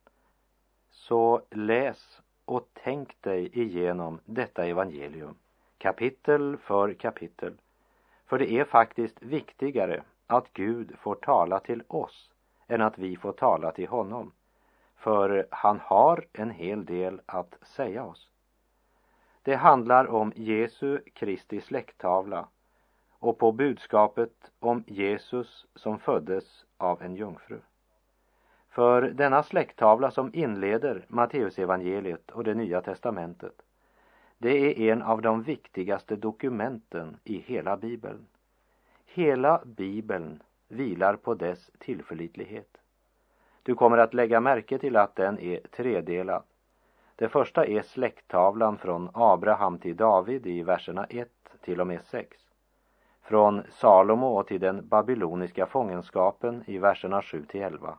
Så 0.91 1.43
läs 1.51 2.21
och 2.49 2.69
tänk 2.73 3.23
dig 3.23 3.59
igenom 3.59 4.21
detta 4.25 4.67
evangelium, 4.67 5.35
kapitel 5.79 6.57
för 6.57 6.95
kapitel. 6.95 7.55
För 8.27 8.39
det 8.39 8.53
är 8.53 8.65
faktiskt 8.65 9.23
viktigare 9.23 10.03
att 10.27 10.53
Gud 10.53 10.99
får 10.99 11.15
tala 11.15 11.61
till 11.61 11.83
oss 11.89 12.31
än 12.67 12.83
att 12.83 12.99
vi 12.99 13.17
får 13.17 13.33
tala 13.33 13.73
till 13.73 13.89
honom. 13.89 14.33
För 14.97 15.49
han 15.51 15.81
har 15.81 16.27
en 16.33 16.51
hel 16.51 16.85
del 16.85 17.21
att 17.27 17.55
säga 17.63 18.05
oss. 18.05 18.31
Det 19.43 19.55
handlar 19.55 20.07
om 20.07 20.33
Jesu 20.37 21.01
Kristi 21.15 21.61
släkttavla 21.61 22.49
och 23.19 23.39
på 23.39 23.53
budskapet 23.53 24.51
om 24.59 24.85
Jesus 24.87 25.67
som 25.75 25.99
föddes 25.99 26.65
av 26.77 27.03
en 27.03 27.17
jungfru. 27.17 27.61
För 28.79 29.03
denna 29.03 29.43
släkttavla 29.43 30.11
som 30.11 30.31
inleder 30.33 31.05
Matteusevangeliet 31.09 32.31
och 32.31 32.45
det 32.45 32.55
nya 32.55 32.81
testamentet, 32.81 33.63
det 34.39 34.51
är 34.51 34.93
en 34.93 35.03
av 35.03 35.23
de 35.23 35.43
viktigaste 35.43 36.17
dokumenten 36.17 37.17
i 37.25 37.39
hela 37.39 37.77
Bibeln. 37.77 38.27
Hela 39.07 39.61
Bibeln 39.65 40.43
vilar 40.69 41.17
på 41.17 41.35
dess 41.35 41.71
tillförlitlighet. 41.79 42.77
Du 43.63 43.75
kommer 43.75 43.99
att 43.99 44.15
lägga 44.15 44.41
märke 44.41 44.79
till 44.79 44.97
att 44.97 45.17
den 45.17 45.39
är 45.39 45.61
tredelad. 45.71 46.43
Det 47.17 47.29
första 47.29 47.67
är 47.67 47.83
släkttavlan 47.83 48.79
från 48.79 49.11
Abraham 49.15 49.79
till 49.79 49.97
David 49.97 50.47
i 50.47 50.63
verserna 50.63 51.05
1 51.05 51.29
till 51.61 51.81
och 51.81 51.87
med 51.87 52.05
6. 52.05 52.39
Från 53.23 53.63
Salomo 53.71 54.43
till 54.43 54.61
den 54.61 54.89
babyloniska 54.89 55.67
fångenskapen 55.67 56.65
i 56.67 56.79
verserna 56.79 57.23
7 57.23 57.45
till 57.45 57.63
11. 57.63 57.99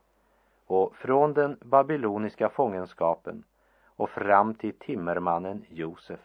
Och 0.69 0.95
från 0.95 1.33
den 1.33 1.57
babyloniska 1.61 2.49
fångenskapen 2.49 3.43
och 3.85 4.09
fram 4.09 4.53
till 4.53 4.73
timmermannen 4.73 5.65
Josef 5.69 6.19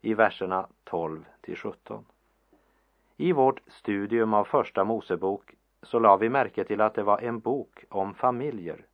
i 0.00 0.14
verserna 0.14 0.66
12 0.84 1.24
till 1.40 1.56
17. 1.56 2.04
I 3.16 3.32
vårt 3.32 3.60
studium 3.66 4.34
av 4.34 4.44
Första 4.44 4.84
Mosebok 4.84 5.54
så 5.82 5.98
la 5.98 6.16
vi 6.16 6.28
märke 6.28 6.64
till 6.64 6.80
att 6.80 6.94
det 6.94 7.02
var 7.02 7.18
en 7.18 7.38
bok 7.38 7.84
om 7.88 8.14
familjer. 8.14 8.84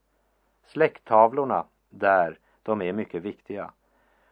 Släkttavlorna 0.67 1.65
där, 1.91 2.39
de 2.63 2.83
är 2.83 2.93
mycket 2.93 3.23
viktiga. 3.23 3.71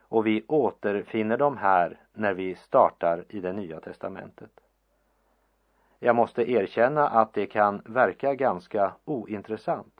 Och 0.00 0.26
vi 0.26 0.44
återfinner 0.48 1.36
dem 1.36 1.56
här 1.56 1.98
när 2.12 2.34
vi 2.34 2.54
startar 2.54 3.24
i 3.28 3.40
det 3.40 3.52
nya 3.52 3.80
testamentet. 3.80 4.60
Jag 5.98 6.16
måste 6.16 6.50
erkänna 6.50 7.08
att 7.08 7.32
det 7.32 7.46
kan 7.46 7.82
verka 7.84 8.34
ganska 8.34 8.92
ointressant. 9.04 9.99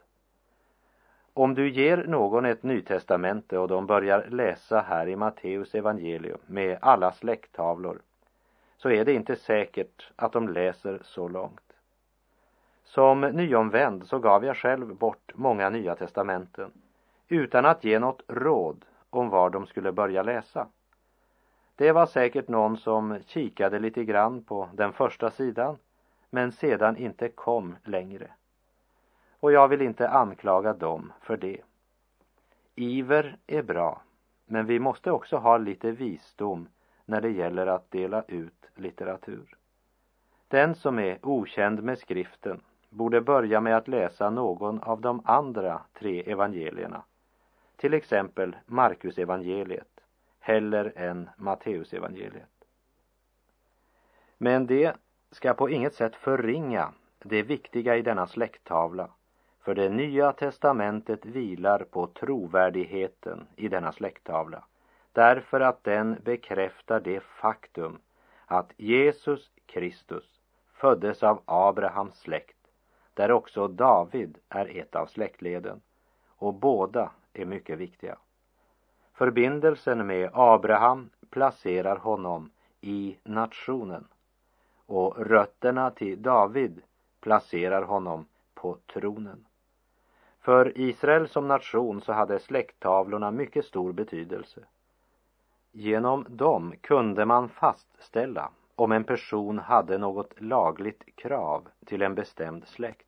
Om 1.35 1.55
du 1.55 1.71
ger 1.71 1.97
någon 1.97 2.45
ett 2.45 2.63
nytestamente 2.63 3.59
och 3.59 3.69
de 3.69 3.87
börjar 3.87 4.27
läsa 4.31 4.81
här 4.81 5.09
i 5.09 5.17
Matteus 5.17 5.75
evangelium 5.75 6.39
med 6.47 6.79
alla 6.81 7.13
släkttavlor 7.13 8.01
så 8.77 8.91
är 8.91 9.05
det 9.05 9.13
inte 9.13 9.37
säkert 9.37 10.13
att 10.17 10.33
de 10.33 10.49
läser 10.49 10.99
så 11.03 11.29
långt. 11.29 11.73
Som 12.85 13.21
nyomvänd 13.21 14.07
så 14.07 14.19
gav 14.19 14.45
jag 14.45 14.57
själv 14.57 14.95
bort 14.95 15.33
många 15.35 15.71
nya 15.71 15.97
testamenten 15.97 16.71
utan 17.29 17.67
att 17.67 17.85
ge 17.85 17.99
något 17.99 18.23
råd 18.29 18.85
om 19.11 19.29
var 19.29 19.51
de 19.51 19.67
skulle 19.67 19.93
börja 19.93 20.23
läsa. 20.23 20.67
Det 21.77 21.93
var 21.93 22.07
säkert 22.07 22.49
någon 22.49 22.77
som 22.77 23.19
kikade 23.27 23.79
lite 23.79 24.05
grann 24.05 24.43
på 24.43 24.69
den 24.73 24.93
första 24.93 25.31
sidan 25.31 25.79
men 26.31 26.53
sedan 26.53 26.97
inte 26.97 27.29
kom 27.29 27.77
längre. 27.85 28.31
Och 29.41 29.53
jag 29.53 29.69
vill 29.69 29.83
inte 29.83 30.09
anklaga 30.09 30.73
dem 30.73 31.13
för 31.21 31.37
det. 31.37 31.61
Iver 32.75 33.37
är 33.47 33.63
bra, 33.63 34.03
men 34.45 34.67
vi 34.67 34.79
måste 34.79 35.11
också 35.11 35.37
ha 35.37 35.59
lite 35.59 35.91
visdom 35.91 36.69
när 37.05 37.21
det 37.21 37.31
gäller 37.31 37.67
att 37.67 37.91
dela 37.91 38.23
ut 38.23 38.71
litteratur. 38.75 39.57
Den 40.49 40.75
som 40.75 40.99
är 40.99 41.19
okänd 41.23 41.83
med 41.83 41.99
skriften 41.99 42.61
borde 42.89 43.21
börja 43.21 43.61
med 43.61 43.77
att 43.77 43.89
läsa 43.89 44.31
någon 44.31 44.81
av 44.81 45.01
de 45.01 45.23
andra 45.25 45.81
tre 45.93 46.23
evangelierna, 46.31 47.03
till 47.77 47.95
exempel 47.95 48.57
Markusevangeliet 48.67 50.01
hellre 50.41 50.79
heller 50.79 50.93
än 50.97 51.31
Matteusevangeliet. 51.37 52.65
Men 54.39 54.67
det 54.67 54.97
ska 55.31 55.55
på 55.55 55.71
inget 55.71 55.95
sätt 55.95 56.17
förringa 56.17 56.93
det 57.19 57.43
viktiga 57.43 57.97
i 57.97 58.03
denna 58.03 58.27
släkttavla, 58.27 59.11
för 59.63 59.75
det 59.75 59.89
nya 59.89 60.33
testamentet 60.33 61.27
vilar 61.27 61.85
på 61.91 62.07
trovärdigheten 62.07 63.47
i 63.57 63.69
denna 63.69 63.93
släkttavla, 63.93 64.65
därför 65.13 65.61
att 65.61 65.85
den 65.85 66.17
bekräftar 66.25 67.01
det 67.01 67.21
faktum 67.21 67.99
att 68.47 68.73
Jesus 68.77 69.51
Kristus 69.67 70.41
föddes 70.73 71.23
av 71.23 71.43
Abrahams 71.45 72.15
släkt, 72.19 72.57
där 73.15 73.31
också 73.33 73.69
David 73.69 74.39
är 74.49 74.79
ett 74.79 74.97
av 74.97 75.07
släktleden, 75.07 75.81
och 76.29 76.55
båda 76.55 77.11
är 77.33 77.45
mycket 77.45 77.79
viktiga. 77.79 78.19
Förbindelsen 79.15 80.07
med 80.07 80.31
Abraham 80.33 81.11
placerar 81.31 81.97
honom 81.97 82.51
i 82.81 83.17
nationen 83.25 84.09
och 84.87 85.27
rötterna 85.27 85.91
till 85.91 86.23
David 86.23 86.83
placerar 87.21 87.83
honom 87.83 88.27
på 88.55 88.77
tronen. 88.93 89.47
För 90.41 90.79
Israel 90.79 91.29
som 91.29 91.49
nation 91.49 92.01
så 92.01 92.13
hade 92.13 92.39
släkttavlorna 92.39 93.31
mycket 93.31 93.65
stor 93.65 93.93
betydelse. 93.93 94.61
Genom 95.73 96.27
dem 96.29 96.75
kunde 96.81 97.25
man 97.25 97.49
fastställa 97.49 98.51
om 98.75 98.93
en 98.93 99.05
person 99.05 99.59
hade 99.59 99.99
något 99.99 100.41
lagligt 100.41 101.17
krav 101.17 101.69
till 101.87 102.03
en 102.03 102.15
bestämd 102.15 102.67
släkt. 102.67 103.07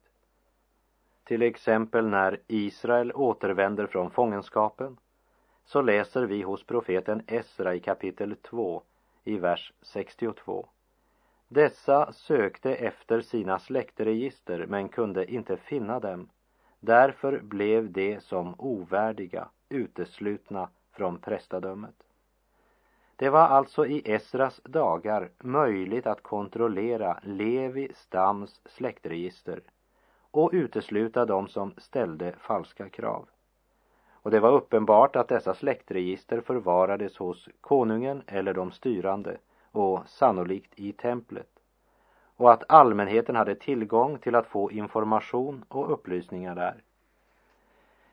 Till 1.24 1.42
exempel 1.42 2.08
när 2.08 2.40
Israel 2.46 3.12
återvänder 3.14 3.86
från 3.86 4.10
fångenskapen 4.10 4.96
så 5.64 5.82
läser 5.82 6.26
vi 6.26 6.42
hos 6.42 6.64
profeten 6.64 7.22
Esra 7.26 7.74
i 7.74 7.80
kapitel 7.80 8.36
2 8.36 8.82
i 9.24 9.38
vers 9.38 9.72
62. 9.82 10.68
Dessa 11.48 12.12
sökte 12.12 12.74
efter 12.74 13.20
sina 13.20 13.58
släktregister 13.58 14.66
men 14.66 14.88
kunde 14.88 15.32
inte 15.32 15.56
finna 15.56 16.00
dem. 16.00 16.28
Därför 16.84 17.40
blev 17.40 17.92
de 17.92 18.20
som 18.20 18.54
ovärdiga 18.58 19.48
uteslutna 19.68 20.68
från 20.92 21.18
prästadömet. 21.18 21.94
Det 23.16 23.30
var 23.30 23.40
alltså 23.48 23.86
i 23.86 24.12
Esras 24.12 24.60
dagar 24.64 25.30
möjligt 25.38 26.06
att 26.06 26.22
kontrollera 26.22 27.18
Levi 27.22 27.92
stams 27.94 28.60
släktregister 28.64 29.62
och 30.30 30.50
utesluta 30.52 31.24
dem 31.26 31.48
som 31.48 31.74
ställde 31.76 32.32
falska 32.38 32.88
krav. 32.88 33.28
Och 34.10 34.30
det 34.30 34.40
var 34.40 34.52
uppenbart 34.52 35.16
att 35.16 35.28
dessa 35.28 35.54
släktregister 35.54 36.40
förvarades 36.40 37.16
hos 37.16 37.48
konungen 37.60 38.22
eller 38.26 38.54
de 38.54 38.72
styrande 38.72 39.36
och 39.70 40.08
sannolikt 40.08 40.78
i 40.78 40.92
templet 40.92 41.51
och 42.42 42.52
att 42.52 42.64
allmänheten 42.68 43.36
hade 43.36 43.54
tillgång 43.54 44.18
till 44.18 44.34
att 44.34 44.46
få 44.46 44.70
information 44.70 45.64
och 45.68 45.92
upplysningar 45.92 46.54
där. 46.54 46.74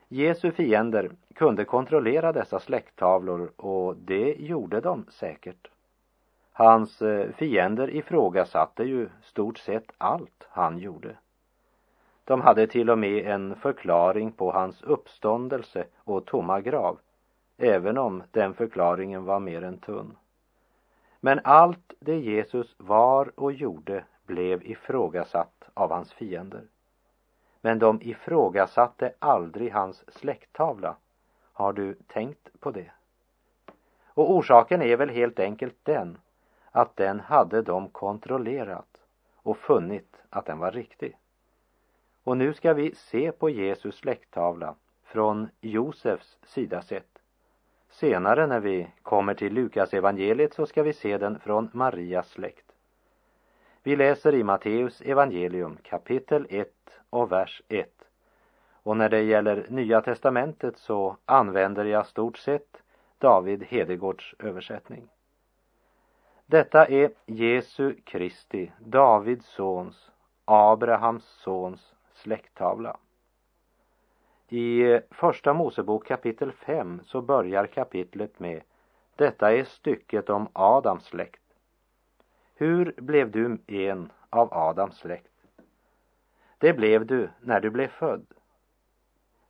Jesu 0.07 0.51
fiender 0.51 1.11
kunde 1.35 1.65
kontrollera 1.65 2.31
dessa 2.31 2.59
släkttavlor 2.59 3.51
och 3.55 3.95
det 3.95 4.35
gjorde 4.39 4.81
de 4.81 5.05
säkert. 5.09 5.67
Hans 6.51 7.01
eh, 7.01 7.31
fiender 7.31 7.95
ifrågasatte 7.95 8.83
ju 8.83 9.09
stort 9.21 9.57
sett 9.57 9.91
allt 9.97 10.47
han 10.49 10.77
gjorde. 10.77 11.15
De 12.23 12.41
hade 12.41 12.67
till 12.67 12.89
och 12.89 12.99
med 12.99 13.27
en 13.27 13.55
förklaring 13.55 14.31
på 14.31 14.51
hans 14.51 14.81
uppståndelse 14.81 15.85
och 15.97 16.25
tomma 16.25 16.61
grav, 16.61 16.99
även 17.57 17.97
om 17.97 18.23
den 18.31 18.53
förklaringen 18.53 19.25
var 19.25 19.39
mer 19.39 19.63
än 19.63 19.77
tunn. 19.77 20.15
Men 21.19 21.39
allt 21.43 21.93
det 21.99 22.19
Jesus 22.19 22.75
var 22.77 23.31
och 23.35 23.51
gjorde 23.51 24.03
blev 24.29 24.63
ifrågasatt 24.63 25.69
av 25.73 25.91
hans 25.91 26.13
fiender. 26.13 26.63
Men 27.61 27.79
de 27.79 28.01
ifrågasatte 28.01 29.13
aldrig 29.19 29.71
hans 29.71 30.03
släkttavla. 30.07 30.95
Har 31.53 31.73
du 31.73 31.93
tänkt 31.93 32.49
på 32.59 32.71
det? 32.71 32.91
Och 34.05 34.31
orsaken 34.31 34.81
är 34.81 34.97
väl 34.97 35.09
helt 35.09 35.39
enkelt 35.39 35.75
den 35.83 36.17
att 36.71 36.95
den 36.95 37.19
hade 37.19 37.61
de 37.61 37.89
kontrollerat 37.89 39.01
och 39.35 39.57
funnit 39.57 40.21
att 40.29 40.45
den 40.45 40.59
var 40.59 40.71
riktig. 40.71 41.17
Och 42.23 42.37
nu 42.37 42.53
ska 42.53 42.73
vi 42.73 42.95
se 42.95 43.31
på 43.31 43.49
Jesus 43.49 43.95
släkttavla 43.95 44.75
från 45.03 45.49
Josefs 45.61 46.37
sida 46.43 46.81
sett. 46.81 47.19
Senare 47.89 48.47
när 48.47 48.59
vi 48.59 48.87
kommer 49.01 49.33
till 49.33 49.53
Lukas 49.53 49.93
evangeliet 49.93 50.53
så 50.53 50.65
ska 50.65 50.83
vi 50.83 50.93
se 50.93 51.17
den 51.17 51.39
från 51.39 51.69
Marias 51.73 52.29
släkt. 52.29 52.68
Vi 53.89 53.95
läser 53.95 54.35
i 54.35 54.43
Matteus 54.43 55.01
evangelium 55.01 55.77
kapitel 55.83 56.47
1 56.49 56.69
och 57.09 57.31
vers 57.31 57.61
1. 57.67 57.89
Och 58.83 58.97
när 58.97 59.09
det 59.09 59.21
gäller 59.21 59.65
Nya 59.69 60.01
testamentet 60.01 60.77
så 60.77 61.17
använder 61.25 61.85
jag 61.85 62.05
stort 62.05 62.37
sett 62.37 62.83
David 63.17 63.63
Hedegårds 63.63 64.35
översättning. 64.39 65.09
Detta 66.45 66.85
är 66.85 67.11
Jesu 67.25 67.95
Kristi, 68.03 68.71
Davids 68.79 69.45
sons, 69.45 70.11
Abrahams 70.45 71.25
sons 71.25 71.95
släkttavla. 72.13 72.97
I 74.49 74.99
Första 75.11 75.53
Mosebok 75.53 76.07
kapitel 76.07 76.51
5 76.51 77.01
så 77.05 77.21
börjar 77.21 77.65
kapitlet 77.65 78.39
med 78.39 78.61
Detta 79.15 79.53
är 79.53 79.63
stycket 79.63 80.29
om 80.29 80.47
Adams 80.53 81.03
släkt. 81.05 81.48
Hur 82.59 82.93
blev 82.97 83.31
du 83.31 83.57
en 83.67 84.11
av 84.29 84.53
Adams 84.53 84.97
släkt? 84.97 85.31
Det 86.57 86.73
blev 86.73 87.05
du 87.05 87.29
när 87.41 87.59
du 87.59 87.69
blev 87.69 87.87
född. 87.87 88.25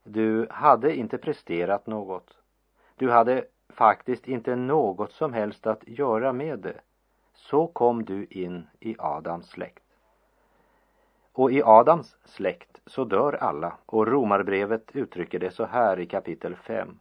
Du 0.04 0.48
hade 0.50 0.95
inte 0.95 1.17
presterat 1.17 1.88
något. 1.88 2.38
Du 2.95 3.10
hade 3.10 3.45
faktiskt 3.69 4.28
inte 4.28 4.56
något 4.56 5.12
som 5.12 5.34
helst 5.34 5.67
att 5.67 5.88
göra 5.88 6.34
med 6.34 6.60
det. 6.60 6.82
Så 7.34 7.67
kom 7.67 8.06
du 8.06 8.26
in 8.26 8.67
i 8.80 8.95
Adams 9.00 9.50
släkt. 9.50 9.84
Och 11.34 11.52
i 11.52 11.63
Adams 11.63 12.17
släkt 12.26 12.82
så 12.86 13.04
dör 13.04 13.34
alla 13.34 13.78
och 13.86 14.08
Romarbrevet 14.08 14.91
uttrycker 14.95 15.39
det 15.39 15.52
så 15.52 15.65
här 15.65 16.00
i 16.00 16.06
kapitel 16.06 16.56
5. 16.56 17.00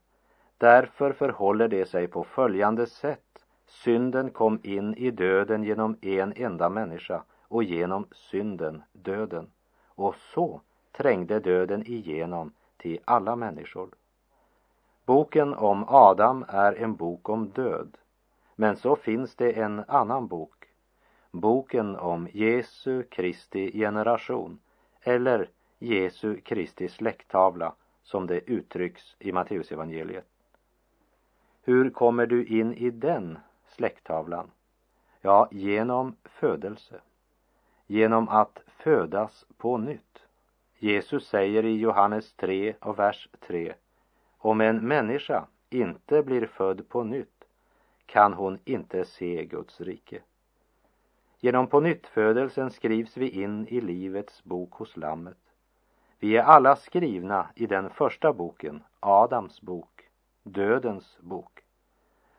Därför 0.58 1.12
förhåller 1.12 1.68
det 1.68 1.86
sig 1.86 2.08
på 2.08 2.24
följande 2.24 2.86
sätt 2.86 3.44
Synden 3.68 4.30
kom 4.30 4.60
in 4.62 4.94
i 4.94 5.10
döden 5.10 5.64
genom 5.64 5.96
en 6.00 6.32
enda 6.36 6.68
människa 6.68 7.22
och 7.48 7.62
genom 7.62 8.06
synden 8.12 8.82
döden. 8.92 9.50
Och 9.86 10.14
så 10.16 10.60
trängde 10.92 11.40
döden 11.40 11.86
igenom 11.86 12.52
till 12.76 13.00
alla 13.04 13.36
människor. 13.36 13.88
Boken 15.04 15.54
om 15.54 15.84
Adam 15.88 16.44
är 16.48 16.72
en 16.72 16.96
bok 16.96 17.28
om 17.28 17.48
död. 17.48 17.96
Men 18.56 18.76
så 18.76 18.96
finns 18.96 19.34
det 19.36 19.52
en 19.52 19.84
annan 19.88 20.26
bok. 20.26 20.68
Boken 21.30 21.96
om 21.96 22.28
Jesu 22.32 23.02
Kristi 23.02 23.72
generation 23.72 24.58
eller 25.02 25.48
Jesu 25.78 26.40
Kristi 26.40 26.88
släkttavla 26.88 27.74
som 28.02 28.26
det 28.26 28.50
uttrycks 28.50 29.16
i 29.18 29.32
Matteusevangeliet. 29.32 30.26
Hur 31.62 31.90
kommer 31.90 32.26
du 32.26 32.44
in 32.44 32.74
i 32.74 32.90
den 32.90 33.38
släkttavlan? 33.78 34.50
Ja, 35.20 35.48
genom 35.50 36.16
födelse. 36.24 37.00
Genom 37.86 38.28
att 38.28 38.60
födas 38.66 39.46
på 39.56 39.78
nytt. 39.78 40.22
Jesus 40.78 41.28
säger 41.28 41.64
i 41.64 41.78
Johannes 41.78 42.34
3 42.34 42.74
och 42.80 42.98
vers 42.98 43.28
3 43.40 43.74
Om 44.38 44.60
en 44.60 44.88
människa 44.88 45.46
inte 45.70 46.22
blir 46.22 46.46
född 46.46 46.88
på 46.88 47.04
nytt 47.04 47.44
kan 48.06 48.32
hon 48.32 48.58
inte 48.64 49.04
se 49.04 49.44
Guds 49.44 49.80
rike. 49.80 50.20
Genom 51.40 51.66
pånyttfödelsen 51.66 52.70
skrivs 52.70 53.16
vi 53.16 53.28
in 53.28 53.68
i 53.68 53.80
livets 53.80 54.44
bok 54.44 54.72
hos 54.72 54.96
Lammet. 54.96 55.38
Vi 56.18 56.36
är 56.36 56.42
alla 56.42 56.76
skrivna 56.76 57.48
i 57.54 57.66
den 57.66 57.90
första 57.90 58.32
boken, 58.32 58.82
Adams 59.00 59.60
bok, 59.60 60.08
dödens 60.42 61.18
bok. 61.20 61.67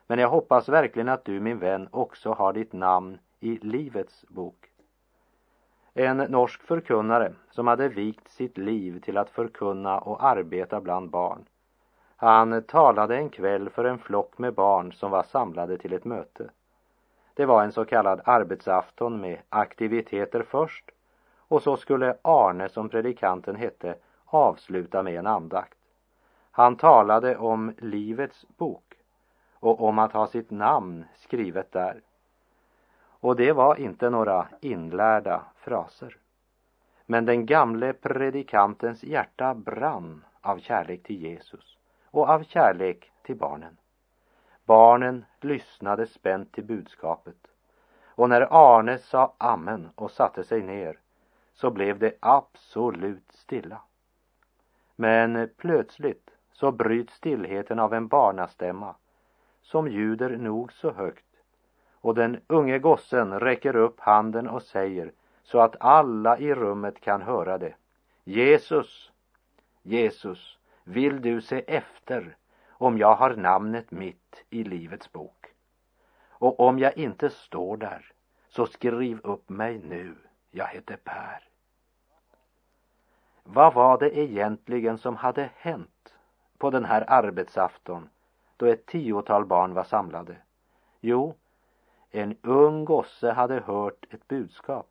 Men 0.10 0.20
jag 0.20 0.30
hoppas 0.30 0.70
verkligen 0.70 1.10
att 1.10 1.26
du, 1.26 1.40
min 1.40 1.60
vän, 1.60 1.88
också 1.92 2.32
har 2.32 2.54
ditt 2.54 2.74
namn 2.74 3.20
i 3.40 3.60
Livets 3.62 4.26
bok. 4.28 4.70
En 5.94 6.18
norsk 6.18 6.64
förkunnare 6.64 7.34
som 7.52 7.68
hade 7.68 7.88
vikt 7.88 8.30
sitt 8.30 8.58
liv 8.58 9.02
till 9.02 9.18
att 9.18 9.30
förkunna 9.30 10.00
och 10.00 10.24
arbeta 10.24 10.82
bland 10.82 11.10
barn. 11.10 11.46
Han 12.16 12.64
talade 12.64 13.16
en 13.16 13.30
kväll 13.30 13.70
för 13.70 13.86
en 13.86 14.00
flock 14.00 14.38
med 14.38 14.54
barn 14.54 14.92
som 14.92 15.12
var 15.12 15.24
samlade 15.24 15.78
till 15.78 15.94
ett 15.94 16.06
möte. 16.06 16.50
Det 17.34 17.46
var 17.46 17.64
en 17.64 17.72
så 17.72 17.86
kallad 17.86 18.22
arbetsafton 18.26 19.22
med 19.22 19.40
aktiviteter 19.50 20.44
först 20.50 20.92
och 21.38 21.62
så 21.62 21.78
skulle 21.78 22.18
Arne, 22.22 22.70
som 22.70 22.90
predikanten 22.90 23.56
hette, 23.56 23.96
avsluta 24.26 25.04
med 25.04 25.16
en 25.16 25.28
andakt. 25.28 25.78
Han 26.52 26.76
talade 26.76 27.38
om 27.38 27.74
Livets 27.78 28.46
bok 28.58 28.89
och 29.60 29.82
om 29.82 30.00
att 30.00 30.14
ha 30.14 30.28
sitt 30.28 30.52
namn 30.52 31.06
skrivet 31.16 31.72
där. 31.72 32.02
Och 33.20 33.36
det 33.36 33.52
var 33.52 33.76
inte 33.76 34.10
några 34.10 34.48
inlärda 34.62 35.42
fraser. 35.56 36.18
Men 37.06 37.26
den 37.26 37.46
gamle 37.46 37.94
predikantens 37.94 39.04
hjärta 39.04 39.54
brann 39.54 40.26
av 40.42 40.60
kärlek 40.60 41.04
till 41.04 41.22
Jesus 41.22 41.78
och 42.06 42.30
av 42.30 42.44
kärlek 42.44 43.12
till 43.22 43.36
barnen. 43.36 43.78
Barnen 44.66 45.26
lyssnade 45.42 46.08
spänt 46.08 46.52
till 46.52 46.64
budskapet 46.66 47.48
och 48.06 48.30
när 48.30 48.48
Arne 48.52 48.98
sa 48.98 49.34
amen 49.38 49.90
och 49.96 50.12
satte 50.12 50.44
sig 50.44 50.62
ner 50.62 51.00
så 51.54 51.72
blev 51.72 52.00
det 52.00 52.14
absolut 52.20 53.32
stilla. 53.32 53.82
Men 54.96 55.50
plötsligt 55.58 56.30
så 56.52 56.72
bryts 56.72 57.14
stillheten 57.14 57.80
av 57.80 57.94
en 57.94 58.08
barnastämma 58.08 58.96
som 59.70 59.88
ljuder 59.88 60.38
nog 60.38 60.74
så 60.74 60.92
högt 60.92 61.26
och 62.02 62.16
den 62.16 62.42
unge 62.48 62.80
gossen 62.80 63.40
räcker 63.40 63.76
upp 63.76 64.00
handen 64.00 64.50
och 64.50 64.64
säger 64.64 65.12
så 65.44 65.60
att 65.60 65.76
alla 65.80 66.38
i 66.38 66.54
rummet 66.54 67.00
kan 67.02 67.22
höra 67.22 67.58
det. 67.58 67.76
Jesus, 68.24 69.12
Jesus, 69.82 70.58
vill 70.84 71.22
du 71.22 71.42
se 71.42 71.64
efter 71.68 72.36
om 72.70 72.98
jag 72.98 73.16
har 73.16 73.36
namnet 73.36 73.92
mitt 73.92 74.44
i 74.50 74.64
Livets 74.64 75.12
bok? 75.12 75.48
Och 76.30 76.60
om 76.60 76.80
jag 76.80 76.98
inte 76.98 77.30
står 77.30 77.78
där, 77.78 78.12
så 78.48 78.66
skriv 78.66 79.20
upp 79.24 79.50
mig 79.50 79.80
nu. 79.80 80.16
Jag 80.52 80.68
heter 80.68 80.98
Per. 81.04 81.44
Vad 83.44 83.74
var 83.74 84.00
det 84.00 84.18
egentligen 84.18 84.98
som 84.98 85.16
hade 85.16 85.50
hänt 85.56 86.14
på 86.58 86.70
den 86.70 86.86
här 86.86 87.06
arbetsafton 87.08 88.10
då 88.60 88.66
ett 88.66 88.86
tiotal 88.86 89.46
barn 89.46 89.74
var 89.74 89.84
samlade? 89.84 90.36
Jo, 91.00 91.36
en 92.12 92.38
ung 92.42 92.86
gosse 92.86 93.32
hade 93.32 93.60
hört 93.60 94.06
ett 94.14 94.28
budskap 94.28 94.90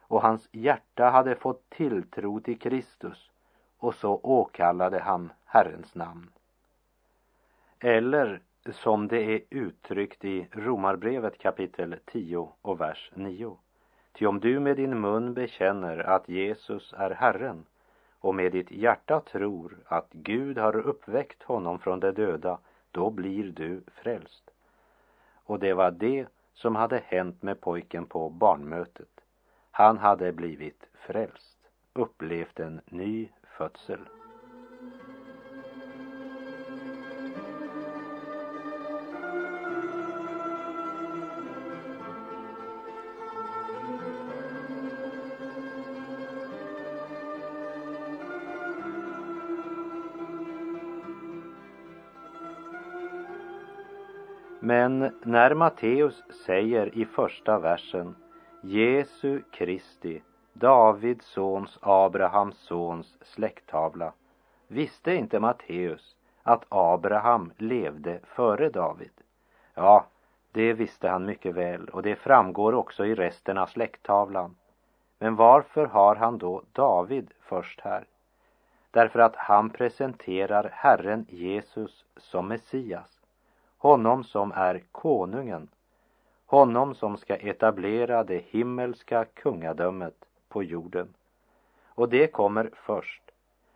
och 0.00 0.22
hans 0.22 0.48
hjärta 0.52 1.10
hade 1.10 1.34
fått 1.34 1.70
tilltro 1.70 2.40
till 2.40 2.58
Kristus 2.58 3.30
och 3.78 3.94
så 3.94 4.20
åkallade 4.22 5.00
han 5.00 5.32
Herrens 5.44 5.94
namn. 5.94 6.30
Eller 7.78 8.40
som 8.70 9.08
det 9.08 9.22
är 9.34 9.40
uttryckt 9.50 10.24
i 10.24 10.48
Romarbrevet 10.52 11.38
kapitel 11.38 11.96
10 12.04 12.52
och 12.62 12.80
vers 12.80 13.12
9. 13.14 13.56
Ty 14.12 14.26
om 14.26 14.40
du 14.40 14.60
med 14.60 14.76
din 14.76 15.00
mun 15.00 15.34
bekänner 15.34 15.98
att 15.98 16.28
Jesus 16.28 16.94
är 16.96 17.10
Herren 17.10 17.64
och 18.20 18.34
med 18.34 18.52
ditt 18.52 18.70
hjärta 18.70 19.20
tror 19.20 19.78
att 19.86 20.08
Gud 20.12 20.58
har 20.58 20.76
uppväckt 20.76 21.42
honom 21.42 21.78
från 21.78 22.00
de 22.00 22.10
döda, 22.10 22.58
då 22.92 23.10
blir 23.10 23.52
du 23.52 23.82
frälst. 23.86 24.50
Och 25.44 25.58
det 25.58 25.74
var 25.74 25.90
det 25.90 26.26
som 26.54 26.76
hade 26.76 26.98
hänt 26.98 27.42
med 27.42 27.60
pojken 27.60 28.06
på 28.06 28.30
barnmötet. 28.30 29.20
Han 29.70 29.98
hade 29.98 30.32
blivit 30.32 30.86
frälst, 30.94 31.58
upplevt 31.92 32.60
en 32.60 32.80
ny 32.86 33.28
födsel. 33.56 34.00
Men 54.72 55.10
när 55.22 55.54
Matteus 55.54 56.22
säger 56.46 56.98
i 56.98 57.04
första 57.04 57.58
versen 57.58 58.14
Jesu 58.60 59.42
Kristi, 59.52 60.22
Davids 60.52 61.26
sons, 61.26 61.78
Abrahams 61.82 62.58
sons 62.58 63.18
släkttavla, 63.20 64.12
visste 64.68 65.14
inte 65.14 65.40
Matteus 65.40 66.16
att 66.42 66.64
Abraham 66.68 67.52
levde 67.58 68.20
före 68.22 68.68
David. 68.68 69.10
Ja, 69.74 70.06
det 70.52 70.72
visste 70.72 71.08
han 71.08 71.26
mycket 71.26 71.54
väl 71.54 71.88
och 71.88 72.02
det 72.02 72.16
framgår 72.16 72.74
också 72.74 73.06
i 73.06 73.14
resten 73.14 73.58
av 73.58 73.66
släkttavlan. 73.66 74.56
Men 75.18 75.36
varför 75.36 75.86
har 75.86 76.16
han 76.16 76.38
då 76.38 76.62
David 76.72 77.30
först 77.40 77.80
här? 77.80 78.04
Därför 78.90 79.18
att 79.18 79.36
han 79.36 79.70
presenterar 79.70 80.70
Herren 80.72 81.26
Jesus 81.28 82.04
som 82.16 82.48
Messias 82.48 83.21
honom 83.82 84.24
som 84.24 84.52
är 84.52 84.82
konungen, 84.92 85.68
honom 86.46 86.94
som 86.94 87.16
ska 87.16 87.36
etablera 87.36 88.24
det 88.24 88.44
himmelska 88.46 89.24
kungadömet 89.24 90.24
på 90.48 90.62
jorden. 90.62 91.14
Och 91.88 92.08
det 92.08 92.26
kommer 92.26 92.70
först. 92.74 93.22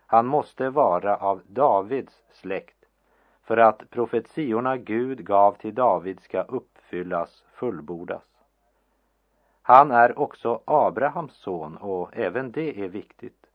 Han 0.07 0.27
måste 0.27 0.71
vara 0.71 1.17
av 1.17 1.43
Davids 1.47 2.23
släkt 2.33 2.85
för 3.43 3.57
att 3.57 3.91
profetiorna 3.91 4.77
Gud 4.77 5.25
gav 5.25 5.53
till 5.53 5.75
David 5.75 6.21
ska 6.21 6.43
uppfyllas, 6.43 7.45
fullbordas. 7.53 8.25
Han 9.63 9.91
är 9.91 10.19
också 10.19 10.61
Abrahams 10.65 11.33
son 11.33 11.77
och 11.77 12.17
även 12.17 12.53
det 12.53 12.81
är 12.81 12.89
viktigt. 12.89 13.47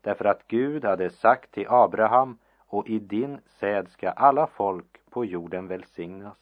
Därför 0.00 0.24
att 0.24 0.46
Gud 0.46 0.84
hade 0.84 1.10
sagt 1.10 1.52
till 1.52 1.66
Abraham 1.68 2.38
och 2.58 2.88
i 2.88 2.98
din 2.98 3.38
säd 3.46 3.88
ska 3.88 4.10
alla 4.10 4.46
folk 4.46 4.99
på 5.10 5.24
jorden 5.24 5.68
välsignas. 5.68 6.38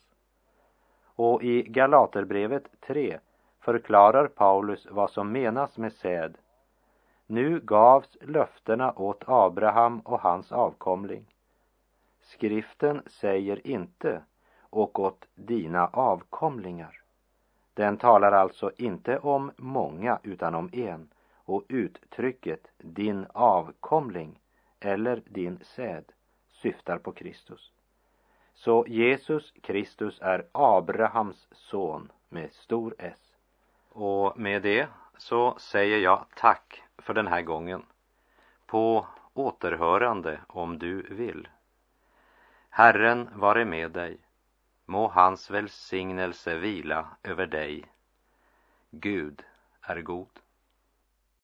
Och 1.04 1.42
i 1.42 1.62
Galaterbrevet 1.62 2.80
3 2.80 3.18
förklarar 3.60 4.26
Paulus 4.26 4.86
vad 4.90 5.10
som 5.10 5.32
menas 5.32 5.78
med 5.78 5.92
säd. 5.92 6.38
Nu 7.26 7.60
gavs 7.60 8.16
löftena 8.20 8.92
åt 8.92 9.24
Abraham 9.26 10.00
och 10.00 10.20
hans 10.20 10.52
avkomling. 10.52 11.34
Skriften 12.20 13.02
säger 13.06 13.66
inte 13.66 14.22
och 14.60 14.98
åt 14.98 15.28
dina 15.34 15.86
avkomlingar. 15.86 17.00
Den 17.74 17.96
talar 17.96 18.32
alltså 18.32 18.70
inte 18.76 19.18
om 19.18 19.52
många 19.56 20.18
utan 20.22 20.54
om 20.54 20.70
en 20.72 21.08
och 21.34 21.64
uttrycket 21.68 22.70
din 22.78 23.26
avkomling 23.32 24.40
eller 24.80 25.22
din 25.26 25.58
säd 25.62 26.04
syftar 26.52 26.98
på 26.98 27.12
Kristus. 27.12 27.72
Så 28.58 28.84
Jesus 28.88 29.52
Kristus 29.62 30.20
är 30.20 30.46
Abrahams 30.52 31.48
son 31.50 32.12
med 32.28 32.52
stor 32.52 32.94
S. 32.98 33.36
Och 33.88 34.38
med 34.38 34.62
det 34.62 34.88
så 35.16 35.58
säger 35.58 35.98
jag 35.98 36.24
tack 36.34 36.82
för 36.98 37.14
den 37.14 37.26
här 37.26 37.42
gången. 37.42 37.86
På 38.66 39.06
återhörande 39.34 40.40
om 40.46 40.78
du 40.78 41.02
vill. 41.02 41.48
Herren 42.70 43.28
vare 43.34 43.64
med 43.64 43.90
dig. 43.90 44.18
Må 44.86 45.08
hans 45.08 45.50
välsignelse 45.50 46.54
vila 46.54 47.08
över 47.22 47.46
dig. 47.46 47.84
Gud 48.90 49.42
är 49.80 50.00
god. 50.00 50.40